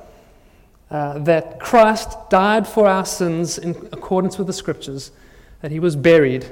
[0.90, 5.12] uh, that Christ died for our sins in accordance with the scriptures,
[5.62, 6.50] that he was buried,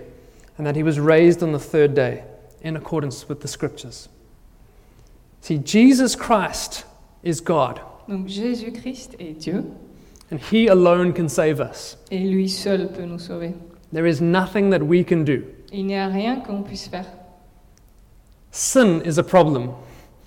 [0.57, 2.25] and that he was raised on the third day
[2.61, 4.09] in accordance with the scriptures.
[5.39, 6.83] See, Jesus Christ
[7.23, 7.79] is God,
[8.11, 9.63] Donc, Jésus-Christ est Dieu
[10.33, 11.97] and he alone can save us.
[12.11, 13.53] et lui seul peut nous sauver.
[13.93, 15.43] There is nothing that we can do.
[15.71, 17.05] Il n'y a rien qu'on puisse faire.
[18.51, 19.69] Sin is a problem.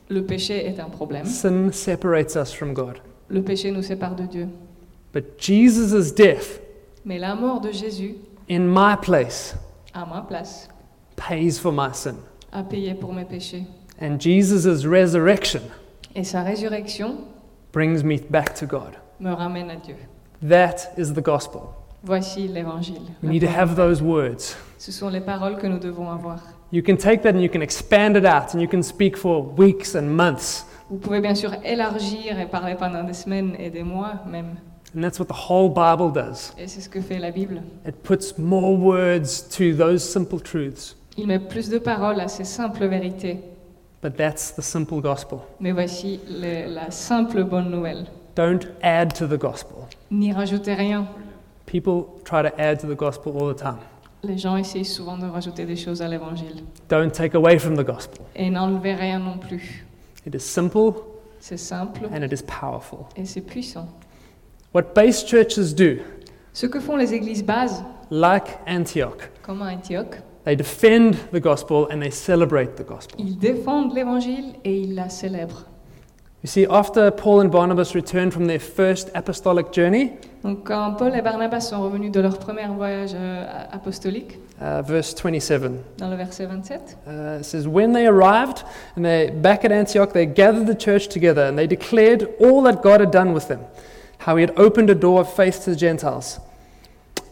[0.08, 1.26] Le péché est un problème.
[1.26, 3.00] Sin separates us from God.
[3.28, 4.48] Le péché nous sépare de Dieu.
[5.12, 6.60] But Jesus' death
[7.04, 8.14] Mais la mort de Jésus,
[8.50, 9.56] in my place
[9.92, 10.68] à ma place,
[11.16, 12.16] pays for my sin.
[12.50, 13.64] a payé pour mes péchés.
[14.00, 15.60] And Jesus' resurrection
[16.14, 17.16] Et sa résurrection
[17.74, 18.96] brings me back to God.
[19.20, 19.96] me ramène à Dieu.
[20.48, 21.74] That is the gospel.
[22.04, 23.00] Voici l'évangile.
[23.22, 24.56] We need to have those words.
[24.78, 26.40] Ce sont les paroles que nous devons avoir.
[26.70, 29.42] You can take that and you can expand it out and you can speak for
[29.56, 30.66] weeks and months.
[30.90, 34.56] Vous pouvez bien sûr élargir et parler pendant des semaines et des mois même.
[34.94, 36.52] And that's what the whole Bible does.
[36.58, 37.62] Et c'est ce que fait la Bible.
[37.86, 40.96] It puts more words to those simple truths.
[41.16, 43.40] Il met plus de paroles à ces simples vérités.
[44.04, 45.38] But that's the simple gospel.
[45.60, 48.04] Mais voici le- la simple bonne nouvelle.
[48.36, 49.86] Don't add to the gospel.
[50.10, 51.06] N'y rajoutez rien.
[51.64, 53.78] People try to add to the gospel all the time.
[54.22, 56.64] Les gens essayent souvent de rajouter des choses à l'évangile.
[56.90, 58.20] Don't take away from the gospel.
[58.36, 59.86] Et n'enlevez rien non plus.
[60.26, 60.92] It is simple
[61.40, 63.06] C'est simple and it is powerful.
[63.16, 63.88] et c'est puissant.
[64.74, 66.02] What base churches do,
[66.52, 71.88] Ce que font les églises bases, like Antioch, comme à Antioche, they defend the gospel
[71.90, 73.16] and they celebrate the gospel.
[73.18, 75.66] ils défendent l'évangile et ils la célèbrent.
[76.42, 81.14] You see, after Paul and Barnabas returned from their first apostolic journey, Donc quand Paul
[81.16, 86.16] et Barnabas sont revenus de leur premier voyage euh, apostolique, uh, verse 27, dans le
[86.16, 88.62] verset 27, uh, it says, When they arrived
[88.94, 92.82] and they back at Antioch, they gathered the church together and they declared all that
[92.82, 93.60] God had done with them,
[94.18, 96.40] how he had opened a door of faith to the Gentiles.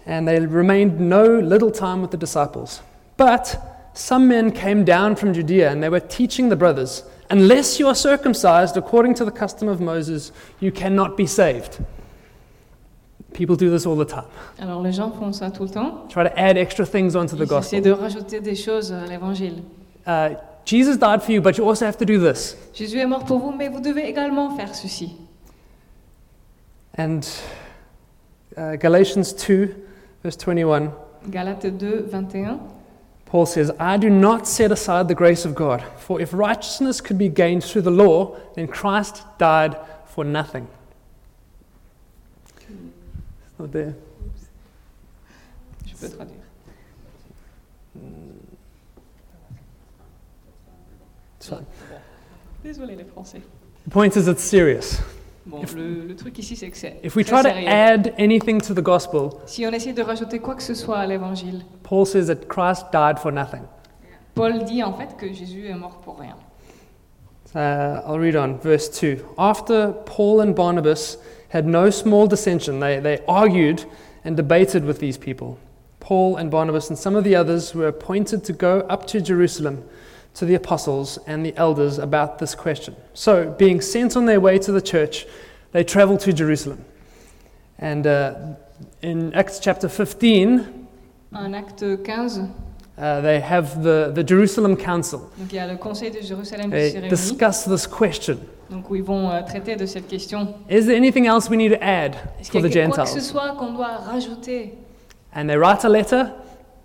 [0.06, 2.80] And they remained no little time with the disciples.
[3.22, 3.56] But
[3.94, 7.94] some men came down from Judea and they were teaching the brothers, Unless you are
[7.94, 11.78] circumcised according to the custom of Moses, you cannot be saved.
[13.32, 14.26] People do this all the time.
[14.58, 16.08] alors les gens font ça tout le temps.
[16.08, 17.80] Try to add extra things onto the Ils gospel.
[17.80, 19.62] de rajouter des choses à l'évangile.
[20.04, 22.56] Uh, Jesus died for you, but you also have to do this.
[22.74, 25.16] Jésus est mort pour vous, mais vous devez également faire ceci.
[26.98, 27.20] And
[28.56, 29.76] uh, Galatians 2,
[30.24, 30.90] verse 21,
[31.30, 32.58] Galates 2, 21.
[33.32, 37.16] Paul says, I do not set aside the grace of God, for if righteousness could
[37.16, 40.68] be gained through the law, then Christ died for nothing.
[42.58, 43.94] It's not there.
[45.86, 45.94] Je.
[46.02, 46.14] It's
[51.48, 51.66] fine.
[52.62, 53.40] Désolé les Français.
[53.84, 55.00] The point is, it's serious.
[55.44, 58.60] Bon, If- le, le truc ici, c'est que c'est If we try to add anything
[58.60, 62.06] to the gospel, Si on essaie de rajouter quoi que ce soit à l'évangile, Paul
[62.06, 63.62] says that Christ died for nothing.
[64.34, 66.36] Paul dit en fait que Jésus est mort pour rien.
[67.54, 69.18] Uh, I'll read on, verse 2.
[69.36, 71.18] After Paul and Barnabas
[71.50, 73.84] had no small dissension, they, they argued
[74.24, 75.58] and debated with these people.
[76.00, 79.84] Paul and Barnabas and some of the others were appointed to go up to Jerusalem
[80.34, 82.94] to the apostles and the elders about this question.
[83.14, 85.26] So, being sent on their way to the church,
[85.72, 86.84] they travel to Jerusalem.
[87.78, 88.34] And uh,
[89.02, 90.88] in Acts chapter 15,
[91.34, 92.54] En acte 15,
[92.98, 95.30] uh, they have the, the Jerusalem Council.
[95.38, 98.38] donc il y a le Conseil de Jérusalem They réuni, discuss this question
[98.70, 100.54] donc où ils vont euh, traiter de cette question.
[100.70, 103.04] Is there anything else we need to add Est-ce for qu'il the y a quoi
[103.04, 103.22] que ce Gentiles?
[103.30, 104.74] soit qu'on doit rajouter
[105.34, 106.24] And they write a letter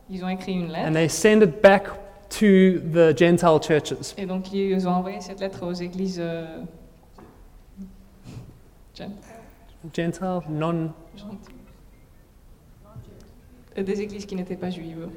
[0.09, 1.87] Ils ont écrit une lettre and they send it back
[2.29, 4.13] to the Gentile churches.
[4.17, 6.45] et donc ils ont envoyé cette lettre aux églises euh,
[8.95, 9.11] gen-
[9.93, 10.91] Gentile, non.
[13.77, 15.07] Euh, des églises qui n'étaient pas juives.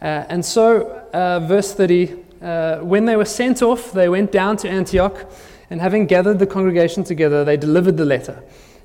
[0.00, 4.56] Uh, and so, uh, verse 30 uh, when they were sent off, they went down
[4.56, 5.26] to Antioch,
[5.70, 8.36] and having gathered the congregation together, they delivered the letter.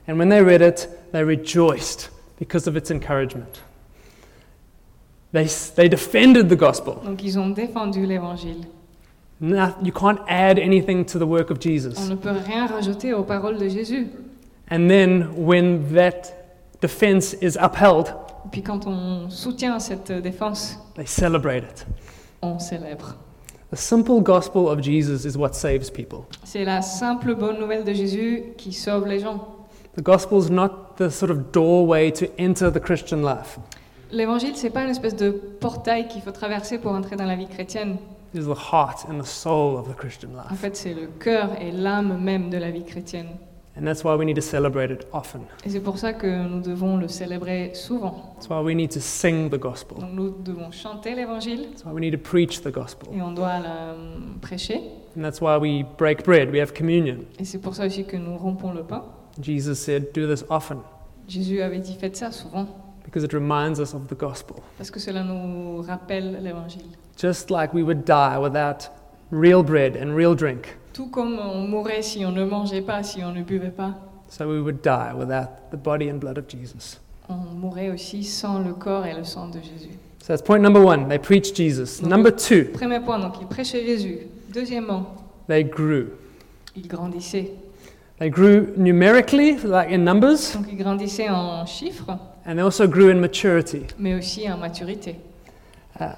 [0.08, 3.62] And when they read it, they rejoiced because of its encouragement.
[5.34, 6.96] They, they defended the gospel.
[7.04, 8.62] Donc ils ont défendu l'évangile.
[9.41, 11.96] No, you can't add anything to the work of Jesus.
[11.98, 14.08] On ne peut rien rajouter aux paroles de Jésus.
[14.72, 16.34] And then, when that
[16.82, 18.13] defense is upheld,
[18.52, 21.86] Puis quand on soutient cette défense, they celebrate it.
[22.41, 23.15] on célèbre.
[23.72, 26.26] The simple gospel of Jesus is what saves people.
[26.43, 29.48] C'est la simple bonne nouvelle de Jésus qui sauve les gens.
[29.98, 33.58] The gospel is not the sort of doorway to enter the Christian life.
[34.13, 37.47] L'évangile, c'est pas une espèce de portail qu'il faut traverser pour entrer dans la vie
[37.47, 37.97] chrétienne.
[38.36, 40.60] It is the heart and the soul of the Christian En life.
[40.60, 43.28] fait, c'est le cœur et l'âme même de la vie chrétienne.
[43.76, 45.41] And that's why we need to celebrate it often.
[45.65, 48.36] Et c'est pour ça que nous devons le célébrer souvent.
[48.36, 49.97] That's why we need to sing the gospel.
[49.99, 53.10] Donc nous devons chanter l'évangile That's why we need to preach the gospel.
[53.15, 53.95] et on doit la euh,
[54.41, 54.80] prêcher.
[55.17, 57.17] And that's why we break bread, we have communion.
[57.39, 59.04] Et c'est pour ça aussi que nous rompons le pain.
[59.41, 60.78] Jesus said, Do this often
[61.28, 62.67] Jésus avait dit faites ça souvent
[63.13, 64.56] because it reminds us of the gospel.
[64.78, 66.86] parce que cela nous rappelle l'évangile.
[67.15, 68.89] Just like we would die without
[69.32, 73.23] real bread and real drink, Tout comme on mourrait si on ne mangeait pas, si
[73.23, 73.93] on ne buvait pas,
[74.30, 76.99] so we would die without the body and blood of Jesus.
[77.30, 79.97] on mourrait aussi sans le corps et le sang de Jésus.
[80.19, 81.08] So that's point number one.
[81.10, 81.99] They preach Jesus.
[82.02, 84.19] Donc, Number two, Premier point, donc il prêchait Jésus.
[84.54, 85.06] Deuxièmement,
[85.47, 86.08] they grew.
[86.76, 87.52] il grandissait.
[88.19, 93.10] They grew numerically, like in numbers, Donc il grandissait en chiffres, and they also grew
[93.10, 93.88] in maturity.
[93.97, 95.15] mais aussi en maturité.
[95.99, 96.15] Uh,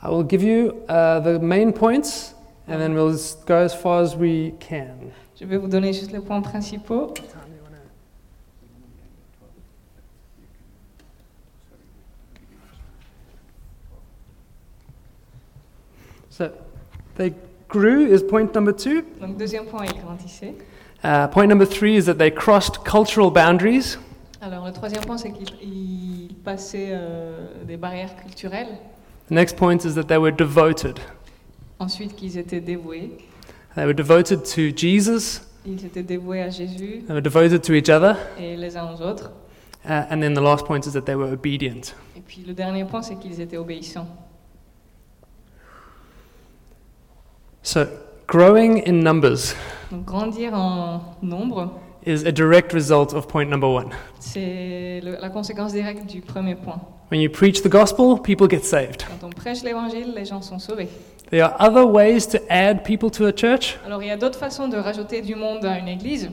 [0.00, 2.34] I will give you uh, the main points,
[2.68, 5.12] and then we'll go as far as we can.
[5.38, 7.14] Je vais vous donner juste les points principaux.
[16.38, 16.52] So,
[17.16, 17.34] they
[17.66, 19.02] grew is point number two.
[19.20, 19.88] Donc deuxième point.
[21.02, 23.98] Uh, point number three is that they crossed cultural boundaries.
[24.40, 28.78] Alors le troisième point, c'est qu'il il passait euh, des barrières culturelles.
[29.26, 31.00] The next point is that they were devoted.
[31.80, 33.18] Ensuite, qu'ils étaient dévoués.
[33.74, 37.90] They were devoted to Jesus, Ils étaient dévoués à Jésus they were devoted to each
[37.90, 39.32] other, et les uns aux autres.
[39.84, 41.94] uh, and then the last point is that they were obedient.
[42.16, 44.06] Et puis le dernier point, c'est qu'ils étaient obéissants.
[47.68, 47.86] So,
[48.26, 49.54] growing in numbers
[49.90, 51.70] Donc grandir en nombre,
[52.06, 53.90] is a direct result of point number one.
[54.20, 56.80] c'est le- la conséquence directe du premier point.
[57.10, 59.04] When you preach the gospel, people get saved.
[59.06, 60.88] Quand on prêche l'évangile, les gens sont sauvés.
[61.30, 64.38] There are other ways to add people to a church, Alors il y a d'autres
[64.38, 66.30] façons de rajouter du monde à une église,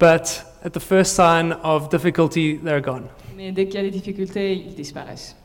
[0.00, 3.04] but at the first sign of difficulty, they're gone.
[3.36, 5.36] mais dès qu'il y a des difficultés, ils disparaissent.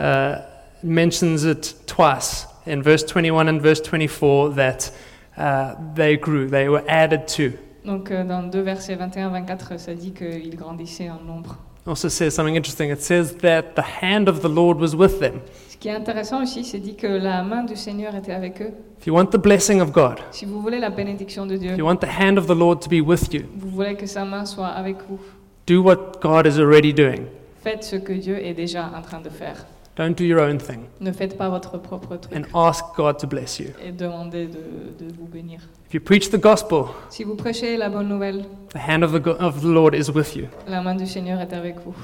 [0.00, 0.34] Uh,
[0.82, 4.90] it mentions it twice in verse 21 and verse 24 that
[5.36, 7.52] uh, they grew, they were added to.
[7.84, 11.56] Donc euh, dans 2 versets 21-24, ça dit qu'ils grandissaient en nombre.
[11.84, 12.90] Also says something interesting.
[12.92, 15.40] It says that the hand of the Lord was with them.
[15.68, 18.70] Ce qui est intéressant aussi, c'est dit que la main du Seigneur était avec eux.
[19.00, 21.78] If you want the blessing of God, Si vous voulez la bénédiction de Dieu, if
[21.78, 24.24] you want the hand of the Lord to be with you, vous voulez que sa
[24.24, 25.18] main soit avec vous,
[25.66, 27.26] do what God is already doing.
[27.64, 29.66] faites ce que Dieu est déjà en train de faire.
[30.02, 30.86] Don't do your own thing.
[31.00, 33.68] Ne faites pas votre propre truc And ask God to bless you.
[33.80, 34.58] et demandez de,
[34.98, 35.60] de vous bénir.
[35.86, 39.24] If you preach the gospel, Si vous prêchez la bonne nouvelle, the hand of the,
[39.40, 40.48] of the Lord is with you.
[40.66, 41.94] la main du Seigneur est avec vous.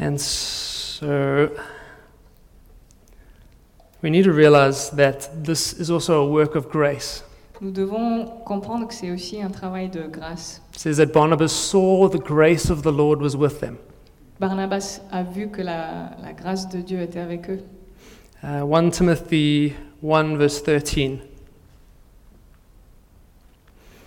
[0.00, 1.50] And so
[4.02, 7.22] we need to realize that this is also a work of grace.
[7.60, 10.60] Nous devons comprendre que c'est aussi un travail de grâce.
[10.74, 13.78] It says that Barnabas saw the grace of the Lord was with them.
[14.42, 17.62] Barnabas a vu que la, la grâce de Dieu était avec eux.
[18.42, 21.20] Uh, 1 Timothy 1, verse 13.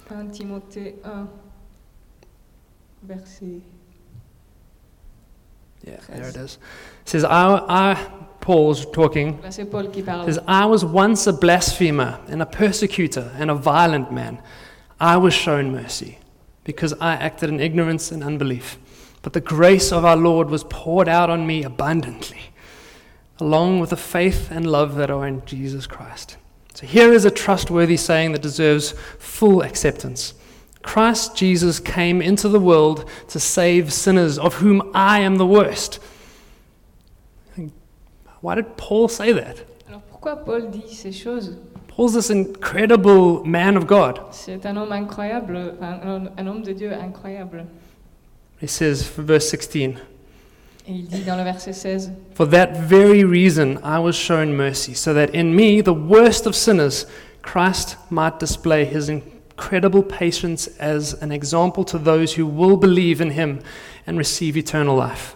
[0.10, 1.28] 1 Timothée 1,
[3.04, 3.62] verset.
[5.86, 6.58] Yeah, there it is.
[7.04, 7.96] It says, I, I,
[8.42, 10.26] Paul's talking, Là, Paul qui parle.
[10.26, 14.42] says, I was once a blasphemer and a persecutor and a violent man.
[15.00, 16.18] I was shown mercy
[16.66, 18.78] because I acted in ignorance and unbelief.
[19.26, 22.52] But the grace of our Lord was poured out on me abundantly,
[23.40, 26.38] along with the faith and love that are in Jesus Christ.
[26.76, 30.36] So here is a trustworthy saying that deserves full acceptance.
[30.84, 36.00] Christ Jesus came into the world to save sinners, of whom I am the worst.
[38.42, 39.58] Why did Paul say that?
[39.90, 41.58] Alors pourquoi Paul dit ces choses
[41.88, 44.20] Paul's this incredible man of God.
[44.30, 47.66] C'est un homme incroyable, un, un homme de Dieu incroyable.
[48.60, 50.00] He says, for verse 16,
[50.88, 54.94] Et il dit dans le verset 16 For that very reason I was shown mercy,
[54.94, 57.08] so that in me, the worst of sinners,
[57.42, 63.32] Christ might display his incredible patience as an example to those who will believe in
[63.32, 63.62] him
[64.06, 65.36] and receive eternal life.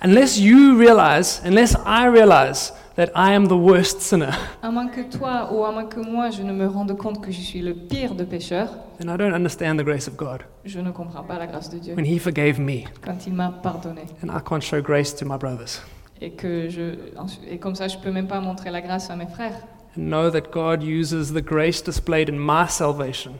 [0.00, 4.30] Unless you realize, unless I realize that I am the worst sinner,
[4.62, 7.30] À moins que toi ou à moins que moi je ne me rende compte que
[7.30, 10.80] je suis le pire de pécheurs, then I don't understand the grace of God je
[10.80, 14.02] ne comprends pas la grâce de Dieu when he forgave me quand il m'a pardonné.
[14.22, 15.80] and I can't show grace to my brothers.
[16.22, 16.94] Et, que je,
[17.46, 19.52] et comme ça, je peux même pas montrer la grâce à mes frères.
[19.98, 23.32] And know that God uses the grace displayed in my salvation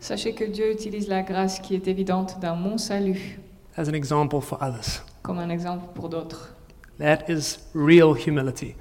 [0.00, 3.38] Sachez que Dieu utilise la grâce qui est évidente dans mon salut
[3.76, 5.02] as an example for others.
[5.22, 6.54] comme un exemple pour d'autres.
[6.98, 8.74] That is real humility.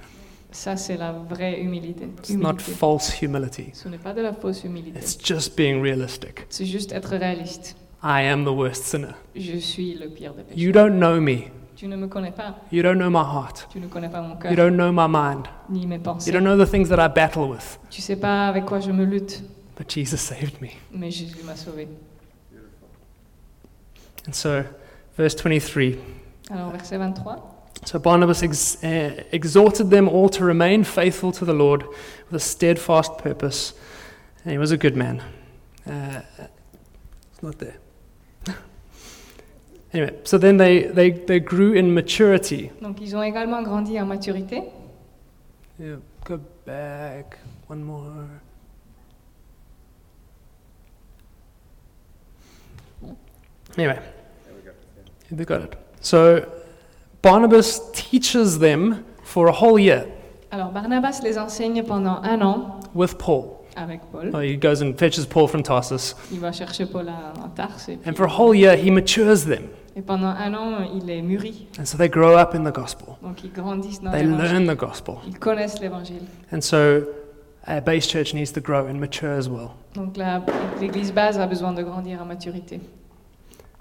[0.53, 2.05] Ça, c'est la vraie humilité.
[2.19, 2.71] It's not humilité.
[2.73, 3.71] false humility.
[3.73, 4.99] Ce n'est pas de la fausse humilité.
[4.99, 6.45] It's just being realistic.
[6.49, 7.75] C'est juste être réaliste.
[8.03, 9.13] I am the worst sinner.
[9.35, 11.49] Je suis le pire des You don't know me.
[11.75, 12.55] Tu ne me connais pas.
[12.71, 13.67] You don't know my heart.
[13.71, 15.47] Tu ne connais pas mon You cœur, don't know my mind.
[15.69, 17.79] ni mes You don't know the things that I battle with.
[17.89, 19.41] Tu sais pas avec quoi je me lutte,
[19.77, 20.69] But Jesus saved me.
[20.91, 21.87] mais Jésus m'a sauvé.
[24.27, 24.61] And so,
[25.17, 25.97] verse 23.
[26.51, 27.52] Alors, verset 23.
[27.85, 32.39] So Barnabas ex- uh, exhorted them all to remain faithful to the Lord with a
[32.39, 33.73] steadfast purpose.
[34.43, 35.21] And he was a good man.
[35.85, 36.21] Uh,
[37.31, 37.77] it's not there.
[39.93, 42.71] anyway, so then they, they, they grew in maturity.
[42.81, 44.63] Donc, ils ont également grandi en maturité.
[45.79, 47.39] Yeah, go back.
[47.67, 48.29] One more.
[53.75, 53.99] Anyway,
[54.45, 54.71] there we go.
[55.31, 55.75] they got it.
[55.99, 56.62] So
[57.23, 60.05] Barnabas teaches them for a whole year
[60.51, 63.45] Alors, Barnabas les enseigne pendant un an with Paul.
[63.77, 64.29] avec Paul.
[64.33, 66.15] Oh, he goes and fetches Paul from Tarsus.
[66.33, 67.87] Il va chercher Paul à, à Tarse.
[67.89, 69.63] Et, puis- And for a whole year, he matures them.
[69.95, 71.65] et pendant un an, il est mûri.
[71.79, 73.15] And so they grow up in the gospel.
[73.23, 74.65] Donc, ils grandissent dans They l'évangile.
[74.65, 75.15] learn the gospel.
[75.25, 76.21] Ils connaissent l'évangile.
[76.51, 77.03] And so
[77.65, 79.69] a base church needs to grow and mature as well.
[79.95, 80.41] Donc, la-
[80.81, 82.79] l'église base a besoin de grandir en maturité.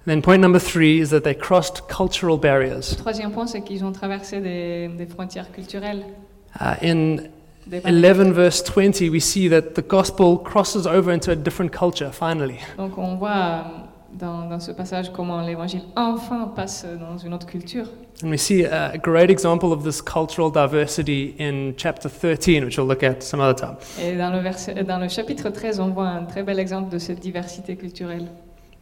[0.05, 2.97] Then point number three is that they crossed cultural barriers.
[2.97, 6.05] Troisième point, c'est qu'ils ont traversé des, des frontières culturelles.
[6.61, 7.17] Uh, in
[7.67, 12.13] Des 11 verse 20, we see that the gospel crosses over into a different culture,
[12.13, 12.59] finally.
[12.77, 13.63] Donc, on voit euh,
[14.19, 17.87] dans, dans ce passage comment l'évangile enfin passe dans une autre culture.
[18.25, 22.87] And we see a great example of this cultural diversity in chapter 13, which we'll
[22.87, 23.77] look at some other time.
[24.01, 26.99] Et dans le, verset, dans le chapitre 13, on voit un très bel exemple de
[26.99, 28.27] cette diversité culturelle.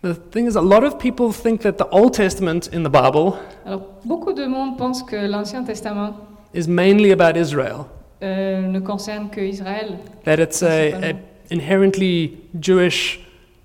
[0.03, 3.35] The thing is, a lot of people think that the Old Testament in the Bible
[3.67, 6.15] Alors, beaucoup de monde pense que l'Ancien Testament
[6.55, 7.85] is mainly about Israel,
[8.23, 11.15] euh, ne concerne que Israël, that it's a, a
[11.51, 13.21] inherently Jewish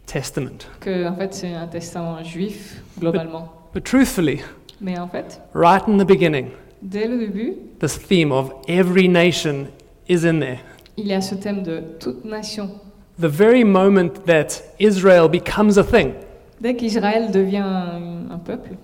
[0.07, 0.67] testament.
[0.81, 3.49] que en fait c'est un testament juif globalement.
[3.73, 4.41] But truthfully,
[4.81, 6.49] Mais en fait, right in the beginning,
[6.81, 9.67] dès le début, this theme of every nation
[10.09, 10.59] is in there.
[10.97, 12.69] il y a ce thème de toute nation.
[13.17, 16.13] The very moment that Israel becomes a thing,
[16.61, 18.75] Dès qu'Israël devient un, un peuple,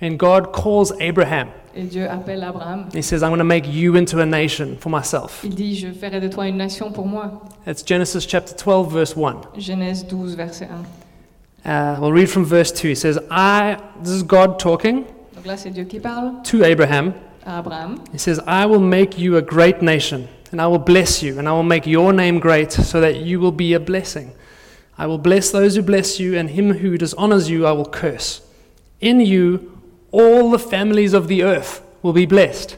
[0.00, 3.96] and God calls Abraham, et Dieu appelle Abraham, He says, I'm going to make you
[3.96, 5.42] into a nation for myself.
[5.44, 7.40] il dit Je ferai de toi une nation pour moi.
[7.64, 9.42] That's Genesis chapter 12, verse 1.
[9.58, 10.84] Genèse 12, verset 1.
[11.64, 12.88] Uh, we'll read from verse 2.
[12.88, 15.04] He says, I, this is God talking
[15.34, 17.12] Donc là, c'est Dieu qui parle to Abraham.
[17.46, 17.96] à Abraham.
[18.12, 21.48] He says, I will make you a great nation, and I will bless you, and
[21.48, 24.32] I will make your name great, so that you will be a blessing.
[24.96, 28.40] I will bless those who bless you, and him who dishonors you I will curse.
[29.00, 29.80] In you,
[30.10, 32.76] all the families of the earth will be blessed.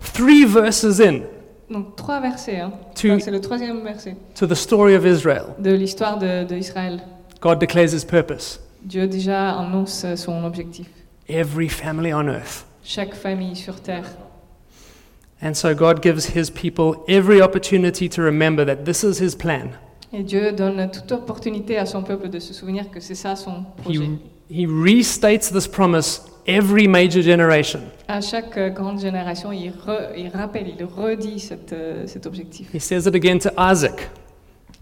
[0.00, 1.26] Three verses in
[1.70, 2.60] Donc trois versets.
[2.60, 2.72] Hein.
[2.94, 5.54] to, C'est le troisième verset to the story of Israel.
[5.58, 7.00] de l'histoire de, de Israël.
[7.40, 8.60] God declares his purpose.
[8.82, 10.86] Dieu déjà annonce son objectif.
[11.28, 12.64] Every family on earth.
[12.84, 14.04] Chaque famille sur terre.
[15.40, 19.70] And so God gives his people every opportunity to remember that this is his plan.
[20.12, 23.64] Et Dieu donne toute opportunité à son peuple de se souvenir que c'est ça son
[23.82, 24.04] projet.
[24.50, 27.80] He, he restates this promise every major generation.
[28.08, 32.68] À chaque euh, grande génération, il, re- il rappelle, il redit cette, euh, cet objectif.
[32.74, 34.08] He says it again to Isaac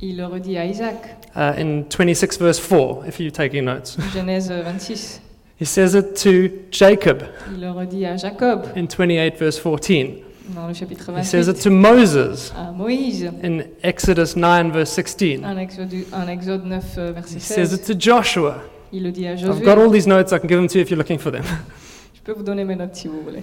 [0.01, 3.97] Il le redit à Isaac, uh, in 26 verse 4, if you're taking notes.
[4.15, 5.21] Genèse 26.
[5.59, 10.23] He says it to Jacob Il le redit à Jacob, in 28 verse 14.
[10.55, 15.42] Dans le chapitre He says it to Moses À Moïse, in Exodus 9 verse 16.
[15.44, 18.62] un Exode, un Exode 9, euh, verset He says it to Joshua.
[18.92, 20.82] Il le dit à I've got all these notes, I can give them to you
[20.82, 21.42] if you're looking for them.
[22.14, 23.42] Je peux vous donner mes notes si vous voulez.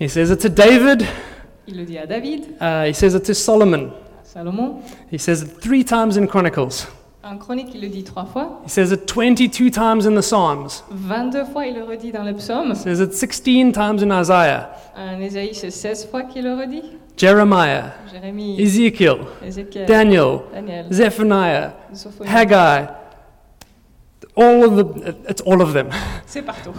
[0.00, 1.04] He says it to David.
[1.66, 3.90] Il le dit à David, Uh, he says it to Solomon.
[4.24, 4.80] Salomon.
[5.10, 6.86] He says it three times in Chronicles.
[7.24, 8.60] En chronique, il le dit trois fois.
[8.66, 10.82] He says it 22 times in the Psalms.
[10.90, 12.72] 22 fois, il le redit dans le psaume.
[12.72, 16.82] He says it 16 times in Isaiah, En Ésaïe, c'est 16 fois qu'il le redit.
[17.16, 21.74] Jeremiah, Jérémie, Ezekiel, Ézéchiel, Daniel, Daniel, Zephaniah.
[22.26, 22.88] Haggai.
[24.34, 25.90] All of the, it's all of them.
[26.26, 26.72] C'est partout.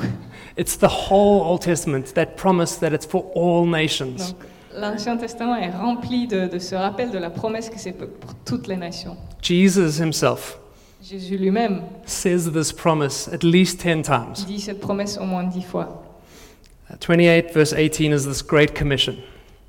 [0.57, 4.33] It's the whole Old Testament, that promise that it's for all nations.
[4.33, 4.45] Donc,
[4.77, 8.67] l'Ancien Testament est rempli de, de ce rappel de la promesse que c'est pour toutes
[8.67, 9.17] les nations.
[9.41, 10.57] Jesus himself
[11.01, 14.45] Jésus lui-même says this promise at least 10 times.
[14.47, 16.03] dit cette promesse au moins dix fois.
[16.89, 19.15] Uh, 28 verse 18 is this great commission.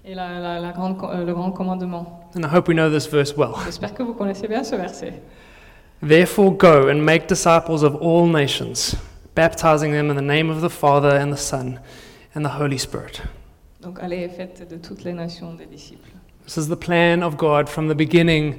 [0.04, 2.20] Et la, la- la grande, euh, le grand commandement.
[2.36, 3.54] And I hope we know this verse well.
[3.64, 5.14] J'espère que vous connaissez bien ce verset.
[6.02, 8.94] Therefore, go and make disciples of all nations,
[9.34, 11.80] baptizing them in the name of the Father and the Son
[12.34, 13.22] and the Holy Spirit.
[13.84, 16.10] Donc allez et faites de toutes les nations des disciples.
[16.46, 18.56] This is the plan of God from the beginning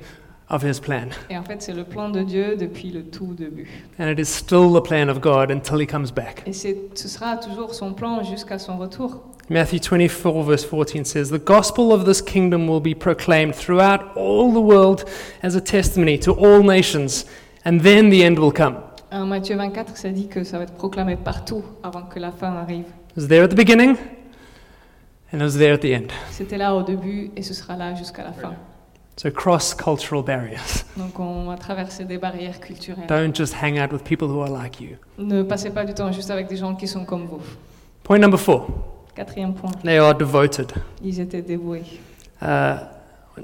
[0.49, 1.07] of His plan.
[1.29, 3.67] Et en fait, c'est le plan de Dieu depuis le tout début.
[3.99, 6.43] And it is still the plan of God until He comes back.
[6.45, 9.21] Et c'est- ce sera toujours son plan jusqu'à son retour.
[9.49, 14.51] Matthew 24, verse 14 says, The gospel of this kingdom will be proclaimed throughout all
[14.51, 15.05] the world
[15.43, 17.25] as a testimony to all nations,
[17.63, 18.77] and then the end will come.
[19.11, 22.53] En Matthieu 24, ça dit que ça va être proclamé partout avant que la fin
[22.55, 22.85] arrive.
[23.15, 23.95] It was there at the beginning,
[25.31, 26.07] and it was there at the end.
[26.31, 28.53] C'était là au début et ce sera là jusqu'à la fin.
[29.17, 30.83] So, cross cultural barriers.
[30.97, 33.07] Donc on va traverser des barrières culturelles.
[33.07, 34.97] Don't just hang out with people who are like you.
[35.17, 37.39] Ne passez pas du temps juste avec des gens qui sont comme vous.
[38.03, 38.67] Point number four
[39.15, 40.73] Quatrième point, they are devoted.
[41.01, 41.83] ils étaient dévoués.
[42.41, 42.79] Uh,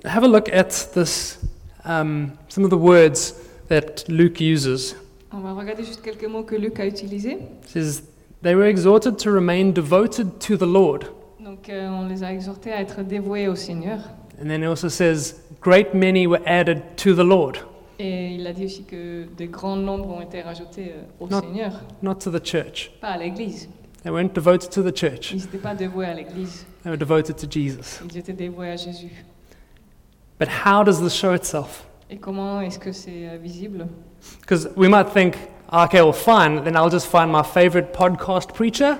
[0.03, 1.39] have a look at this,
[1.85, 3.33] um, some of the words
[3.69, 4.97] that Luke uses.
[5.31, 7.37] On va regarder juste quelques mots que Luc a utilisés.
[7.63, 8.03] It says,
[8.43, 11.05] They were exhorted to remain devoted to the Lord.
[11.51, 13.99] Donc euh, on les a exhortés à être dévoués au Seigneur.
[14.41, 17.57] And then it also says, Great many were added to the Lord,
[17.99, 21.41] Et il a dit aussi que des grands nombres ont été rajoutés euh, au Non.
[21.41, 22.91] Seigneur, not to the church.
[23.01, 23.67] pas à l'Église.
[24.03, 27.35] They weren't devoted to the church, Ils n'étaient pas dévoués à l'Église, they were devoted
[27.35, 27.99] to Jesus.
[28.09, 29.11] ils étaient dévoués à Jésus.
[30.39, 31.85] But how does this show itself?
[32.09, 33.87] Et comment est-ce que c'est euh, visible?
[34.39, 35.35] Because we might think,
[35.73, 38.97] okay, well, fine, then I'll just find my favorite podcast preacher,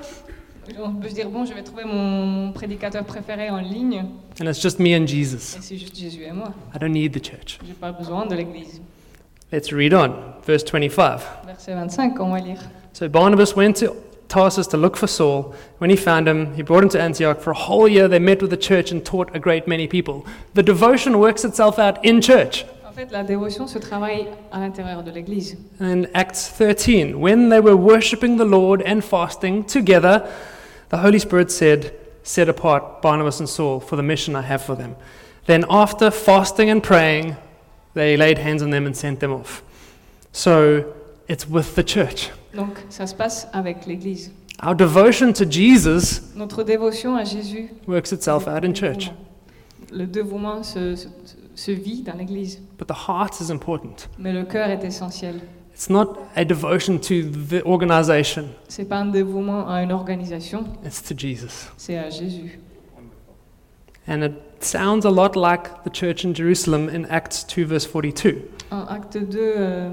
[0.80, 4.06] On peut se dire, bon, je vais trouver mon prédicateur préféré en ligne,
[4.40, 5.58] and it's just me and Jesus.
[5.58, 6.54] et c'est juste Jésus et moi.
[6.76, 7.60] I don't need the church.
[7.66, 8.82] J'ai pas besoin de l'Église.
[9.52, 10.14] Let's read on.
[10.48, 11.20] Verse 25.
[11.46, 12.60] Verset 25, on va lire.
[12.94, 13.94] So Barnabas went to
[14.30, 15.54] Tarsus to look for Saul.
[15.80, 17.42] When he found him, he brought him to Antioch.
[17.42, 20.26] For a whole year, they met with the church and taught a great many people.
[20.54, 22.66] The devotion works itself out in church.
[22.88, 25.58] En fait, la dévotion se travaille à l'intérieur de l'Église.
[25.80, 30.24] And in Acts 13, when they were worshipping the Lord and fasting together,
[30.92, 34.76] the Holy Spirit said, Set apart Barnabas and Saul for the mission I have for
[34.76, 34.96] them.
[35.48, 37.36] Then, after fasting and praying,
[37.96, 39.64] they laid hands on them and sent them off.
[40.32, 40.94] So,
[41.28, 42.30] it's with the church.
[42.54, 44.30] Donc, ça se passe avec l'Église.
[44.62, 49.10] Our devotion to Jesus Notre dévotion à Jésus, works itself out in church.
[49.92, 51.08] le dévouement se, se,
[51.56, 52.62] se vit dans l'Église.
[52.78, 54.08] But the heart is important.
[54.20, 55.42] Mais le cœur est essentiel.
[55.82, 61.02] It's not a devotion to the organization, C'est pas un dévouement à une organisation, it's
[61.02, 61.72] to Jesus.
[61.76, 62.60] c'est à Jésus.
[64.08, 68.48] And it sounds a lot like the church in Jerusalem in Acts 2, verse 42.
[68.70, 69.90] En Acte 2, euh,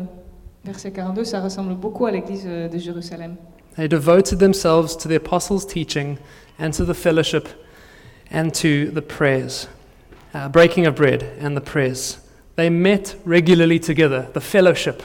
[0.62, 3.36] verset 42, ça ressemble beaucoup à l'Église euh, de Jérusalem.
[3.76, 6.18] They devoted themselves to the apostles' teaching
[6.58, 7.48] and to the fellowship
[8.30, 9.70] and to the prayers,
[10.34, 12.18] uh, breaking of bread and the prayers.
[12.56, 15.02] They met regularly together, the fellowship.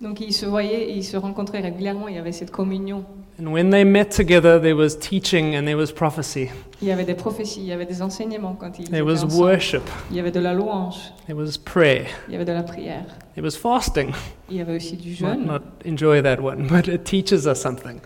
[0.00, 3.04] Donc ils se voyaient, ils se rencontraient régulièrement, il y avait cette communion.
[3.40, 6.48] And when they met together, there was teaching and there was prophecy.
[6.82, 9.24] Il y avait des prophéties, il y avait des enseignements quand ils étaient There was
[9.24, 9.34] ensemble.
[9.34, 9.82] worship.
[10.10, 12.06] Il y avait de la louange, There was prayer.
[12.28, 13.04] il y avait de la prière.
[13.34, 14.10] There was fasting.
[14.50, 15.46] Il y avait aussi du Might jeûne.
[15.46, 17.98] not enjoy that one, but it teaches us something.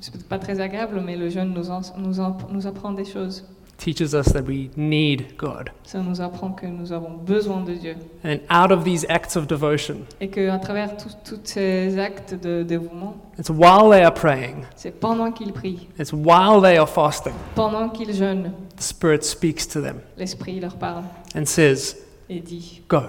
[0.00, 3.04] C'est peut-être pas très agréable, mais le jeûne nous, en- nous, en- nous apprend des
[3.06, 3.46] choses.
[3.78, 5.70] Teaches us that we need God.
[5.84, 7.96] Ça nous apprend que nous avons besoin de Dieu.
[8.24, 12.62] And out of these acts of devotion, Et qu'à travers tous tous ces actes de
[12.62, 17.34] dévouement, it's while they are praying, c'est pendant qu'ils prient, it's while they are fasting,
[17.54, 21.04] pendant qu'ils jeûnent, the Spirit speaks to them l'Esprit leur parle
[21.34, 21.96] and says,
[22.28, 23.02] et dit Go.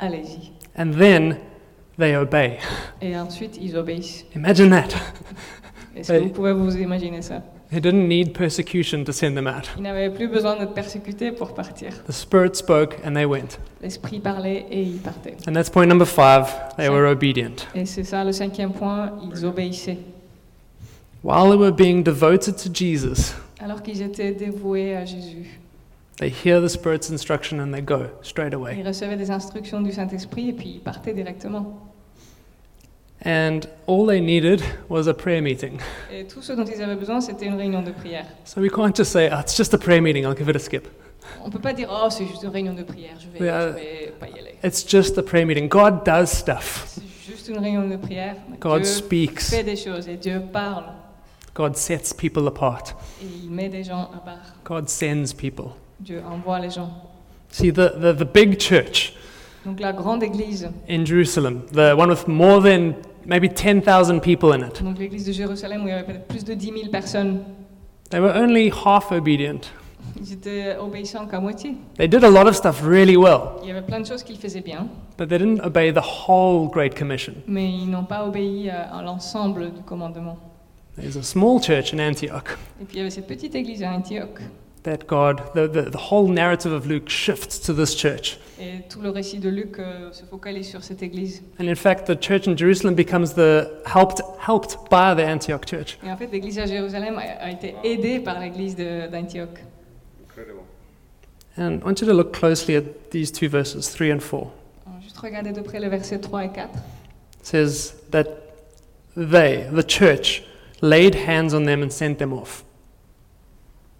[0.00, 0.52] Allez-y.
[0.76, 1.38] And then
[1.98, 2.58] they obey.
[3.02, 4.24] Et ensuite, ils obéissent.
[4.36, 4.88] Imagine that.
[5.96, 9.68] Est-ce que vous pouvez vous imaginer ça They didn't need persecution to send them out.
[9.76, 12.02] Ils n'avaient plus besoin d'être persécutés pour partir.
[12.06, 13.58] The Spirit spoke and they went.
[13.82, 15.36] L'Esprit parlait et ils partaient.
[15.46, 16.46] And that's point number five.
[16.78, 17.66] They were obedient.
[17.74, 19.98] Et c'est ça le cinquième point, ils obéissaient.
[21.22, 25.60] While they were being devoted to Jesus, Alors qu'ils étaient dévoués à Jésus,
[26.18, 28.76] they hear the Spirit's instruction and they go straight away.
[28.78, 31.87] ils recevaient des instructions du Saint-Esprit et puis ils partaient directement.
[33.24, 35.80] And all they needed was a prayer meeting.
[36.12, 38.26] Et tout ce dont ils avaient besoin, c'était une réunion de prière.
[38.44, 40.60] So we can't just say, oh, it's just a prayer meeting, I'll give it a
[40.60, 40.86] skip.
[41.44, 44.12] On peut pas dire oh c'est juste une réunion de prière, je vais, je vais
[44.18, 44.54] pas y aller.
[44.62, 45.68] It's just a prayer meeting.
[45.68, 48.36] God does stuff, C'est juste une réunion de prière.
[48.60, 50.84] God Dieu speaks, fait des choses et Dieu parle
[51.54, 54.54] God sets people apart, et il met des gens à part.
[54.64, 55.72] God sends people.
[55.98, 56.88] Dieu envoie les gens.
[57.50, 59.14] See, the, the, the big church
[59.64, 62.94] Donc la grande église, in Jerusalem, the one with more than
[63.26, 66.44] maybe 10,000 people in it, donc l'église de Jérusalem où il y avait peut-être plus
[66.44, 67.40] de 10 000 personnes,
[68.10, 69.60] they were only half obedient.
[70.20, 71.74] ils étaient obéissants qu'à moitié.
[71.98, 74.38] They did a lot of stuff really well, Il y avait plein de choses qu'ils
[74.38, 74.86] faisaient bien,
[75.18, 77.34] but they didn't obey the whole Great Commission.
[77.46, 80.38] mais ils n'ont pas obéi à, à l'ensemble du commandement.
[80.96, 83.90] There's a small church in Antioch Et puis il y avait cette petite église à
[83.92, 84.40] Antioche.
[84.84, 88.38] that God, the, the, the whole narrative of Luke shifts to this church.
[88.60, 91.42] Et tout le récit de Luc euh, se focalise sur cette église.
[91.60, 95.98] And in fact, the church in Jerusalem becomes the helped, helped by the Antioch church.
[96.04, 99.48] Et en fait, l'église à Jérusalem a, a été aidée par l'église de- d'Antioche.
[101.56, 104.46] And I want you to look closely at these two verses, 3 and 4.
[104.86, 106.68] On va juste regarder de près les versets 3 et 4.
[107.40, 108.26] It says that
[109.16, 110.44] they, the church,
[110.82, 112.64] laid hands on them and sent them off.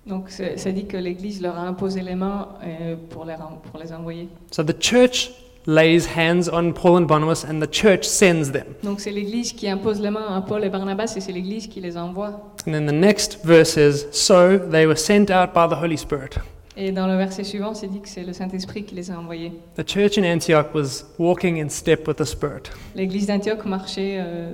[0.09, 3.35] Donc, ça dit que l'église leur a imposé les mains euh, pour, les,
[3.71, 4.29] pour les envoyer.
[4.51, 5.31] So the church
[5.67, 8.65] lays hands on Paul and Barnabas, and the church sends them.
[8.83, 11.81] Donc, c'est l'église qui impose les mains à Paul et Barnabas et c'est l'église qui
[11.81, 12.55] les envoie.
[12.67, 16.39] And then the next verse is So they were sent out by the Holy Spirit.
[16.81, 19.53] Et dans le verset suivant, c'est dit que c'est le Saint-Esprit qui les a envoyés.
[19.77, 22.71] The church in Antioch was walking in step with the Spirit.
[22.95, 24.53] L'église d'Antioche marchait euh,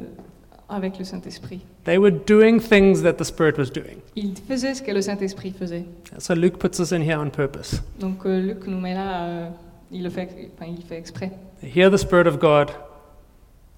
[0.69, 1.61] avec le Saint-Esprit.
[1.85, 3.99] They were doing things that the Spirit was doing.
[4.17, 5.85] Ils faisaient ce que le Saint-Esprit faisait.
[6.19, 7.83] So Luke puts us in here on purpose.
[8.01, 9.49] Donc, euh, Luc nous met là, euh,
[9.93, 11.31] il le fait, enfin, il fait exprès.
[11.61, 12.71] They hear the Spirit of God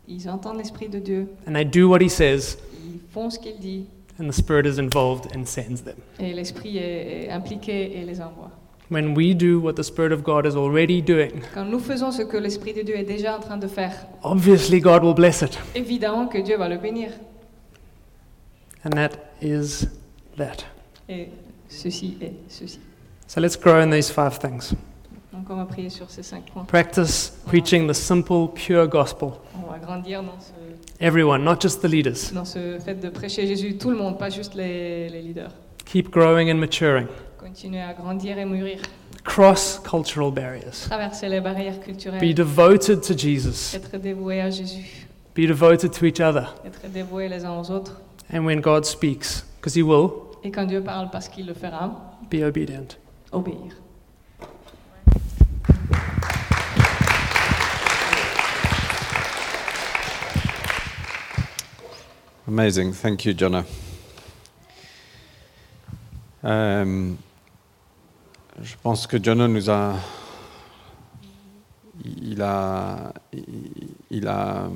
[0.09, 3.59] Ils entendent l'Esprit de Dieu, and they do what He says, ils font ce qu'il
[3.59, 3.87] dit,
[4.21, 5.97] and the Spirit is involved and sends them.
[6.21, 8.53] et l'Esprit est, est impliqué et les envoie.
[8.89, 12.23] When we do what the Spirit of God is already doing, Quand nous faisons ce
[12.23, 15.59] que l'Esprit de Dieu est déjà en train de faire, obviously God will bless it.
[15.75, 17.11] évidemment que Dieu va le bénir.
[18.87, 19.11] And that
[19.43, 19.89] is
[20.37, 20.65] that.
[21.09, 21.29] Et
[21.69, 22.79] ceci est ceci.
[23.27, 24.75] So let's grow in these five things.
[25.33, 26.65] Donc on va prier sur ces cinq points.
[26.67, 29.31] Practice preaching the simple, pure gospel.
[29.57, 30.53] On va grandir dans ce,
[31.05, 32.31] Everyone, not just the leaders.
[32.33, 35.51] dans ce fait de prêcher Jésus, tout le monde, pas juste les, les leaders.
[35.85, 37.09] Keep growing and maturing.
[37.39, 38.79] Continuer à grandir et mûrir,
[39.25, 40.71] Cross cultural barriers.
[40.89, 43.75] traverser les barrières Be culturelles, devoted to Jesus.
[43.75, 46.55] être dévoué à Jésus, Be devoted to each other.
[46.65, 48.01] être dévoué les uns aux autres.
[48.31, 50.11] And when God speaks, because He will,
[50.43, 52.97] Et quand Dieu parle parce qu'il le fera, be obedient.
[53.33, 53.73] obéir.
[62.47, 62.93] Amazing.
[62.93, 63.65] Thank you, Jonno.
[66.45, 67.17] Euh, um,
[68.63, 69.95] je pense que Jonno nous a.
[72.05, 73.13] Il a.
[73.33, 73.45] Il,
[74.11, 74.69] il a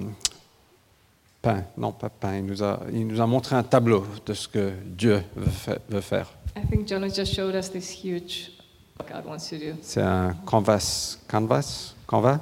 [1.43, 4.47] peint, non pas peint, il nous, a, il nous a montré un tableau de ce
[4.49, 6.27] que Dieu veut, fa- veut faire.
[6.57, 8.51] I think Jonah just showed us this huge
[8.99, 9.77] what God wants to do.
[9.83, 11.19] C'est un canvas.
[11.29, 12.41] Canvas Canvas?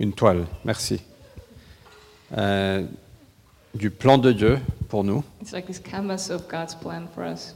[0.00, 1.00] Une toile, merci.
[2.36, 2.84] Euh,
[3.74, 5.22] du plan de Dieu pour nous.
[5.42, 7.54] It's like this canvas of God's plan for us.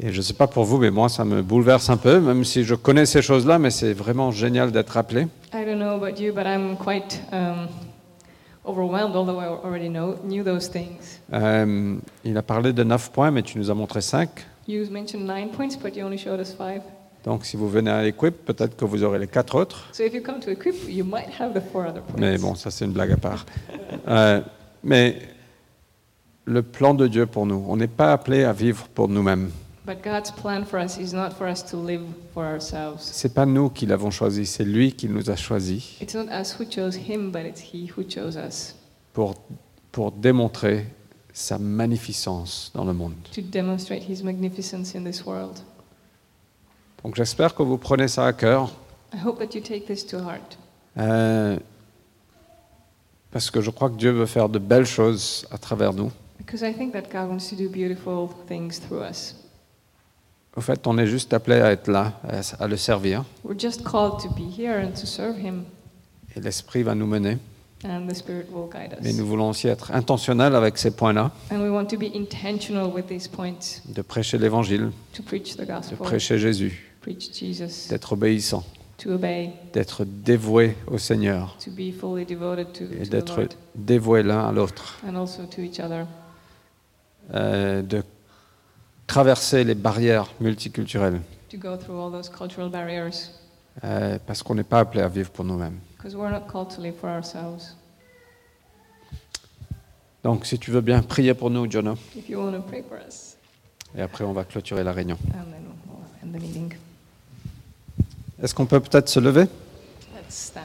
[0.00, 2.44] Et je ne sais pas pour vous, mais moi, ça me bouleverse un peu, même
[2.44, 5.26] si je connais ces choses-là, mais c'est vraiment génial d'être rappelé.
[5.52, 7.68] I don't know about you, but I'm quite um,
[8.64, 11.20] overwhelmed, although I already know knew those things.
[11.32, 14.30] Euh, il a parlé de neuf points, mais tu nous as montré cinq.
[14.68, 16.82] You mentioned nine points, but you only showed us five.
[17.24, 19.88] Donc, si vous venez à Equip, peut-être que vous aurez les quatre autres.
[19.92, 22.18] So if you come to Equip, you might have the four other points.
[22.18, 23.46] Mais bon, ça, c'est une blague à part.
[24.08, 24.40] Euh,
[24.82, 25.18] mais
[26.44, 29.50] le plan de Dieu pour nous, on n'est pas appelé à vivre pour nous-mêmes.
[29.84, 32.02] But God's plan for us is not for us to live
[32.32, 33.00] for ourselves.
[33.02, 36.54] C'est pas nous qui l'avons choisi, c'est lui qui nous a choisis It's not us
[36.58, 38.76] who chose Him, but it's He who chose us
[39.12, 39.34] pour,
[39.90, 40.86] pour démontrer
[41.32, 43.14] sa magnificence dans le monde.
[43.34, 45.58] to demonstrate His magnificence in this world.
[47.02, 48.70] Donc j'espère que vous prenez ça à cœur,
[49.12, 50.56] I hope that you take this to heart
[50.98, 51.58] euh,
[53.32, 56.12] parce que je crois que Dieu veut faire de belles choses à travers nous.
[56.38, 59.34] because I think that God wants to do beautiful things through us.
[60.56, 63.82] Au fait, on est juste appelé à être là, à, à le servir, We're just
[63.84, 65.64] called to be here and to serve Him,
[66.36, 67.38] et l'Esprit va nous mener.
[67.84, 69.16] and the Spirit will guide Mais us.
[69.18, 73.06] nous voulons aussi être intentionnels avec ces points-là, And we want to be intentional with
[73.06, 73.80] these points.
[73.88, 78.62] De prêcher l'Évangile, to preach the de gospel, prêcher Jésus, preach Jesus, d'être obéissant,
[78.98, 81.56] to obey, d'être dévoué au Seigneur.
[81.64, 83.40] To be fully devoted to, et d'être
[83.74, 86.04] dévoué l'un à l'autre, and also to each other,
[87.34, 88.02] euh, de
[89.12, 93.30] traverser les barrières multiculturelles, to go through all those cultural barriers,
[93.84, 95.78] euh, parce qu'on n'est pas appelé à vivre pour nous-mêmes.
[95.98, 97.76] because we're not called to live for ourselves.
[100.24, 102.96] Donc, si tu veux bien prier pour nous, Jonah, If you want to pray for
[103.06, 103.36] us,
[103.94, 105.18] et après on va clôturer la réunion.
[105.34, 106.72] and then we'll end the meeting.
[108.42, 109.44] Est-ce qu'on peut peut-être se lever?
[110.14, 110.64] Let's stand.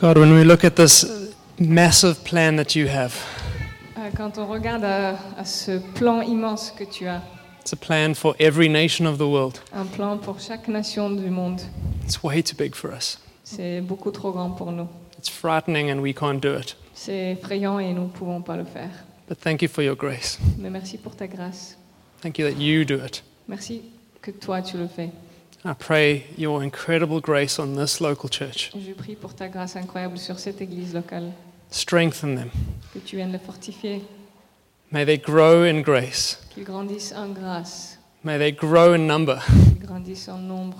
[0.00, 1.06] God, when we look at this
[1.60, 3.14] massive plan that you have,
[4.16, 7.22] Quand on regarde à, à ce plan immense que tu as,
[7.60, 9.58] it's a plan for every nation of the world.
[9.72, 11.60] un plan pour chaque nation du monde,
[12.04, 13.18] It's way too big for us.
[13.44, 14.88] c'est beaucoup trop grand pour nous.
[15.18, 16.76] It's frightening and we can't do it.
[16.94, 18.90] C'est effrayant et nous ne pouvons pas le faire.
[19.28, 20.38] But thank you for your grace.
[20.58, 21.76] Mais merci pour ta grâce.
[22.22, 23.22] Thank you that you do it.
[23.48, 23.82] Merci
[24.20, 25.10] que toi tu le fais.
[25.64, 28.72] I pray your incredible grace on this local church.
[28.74, 31.32] Je prie pour ta grâce incroyable sur cette église locale,
[31.70, 32.50] Strengthen them.
[32.92, 34.02] que tu viennes le fortifier,
[34.90, 36.38] May they grow in grace.
[36.52, 39.38] qu'ils grandissent en grâce, May they grow in number.
[39.46, 40.78] qu'ils grandissent en nombre,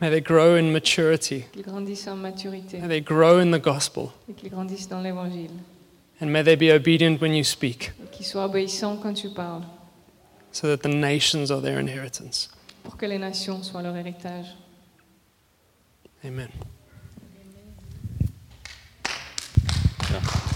[0.00, 1.44] May they grow in maturity.
[1.52, 4.10] qu'ils grandissent en maturité May they grow in the gospel.
[4.28, 5.50] et qu'ils grandissent dans l'évangile.
[6.22, 9.62] And may they be obedient when you speak, Et qu'ils soient obéissants quand tu parles,
[10.52, 12.50] so that the nations are their inheritance.
[12.82, 14.54] pour que les nations soient leur héritage.
[16.22, 16.48] Amen.
[20.10, 20.39] No.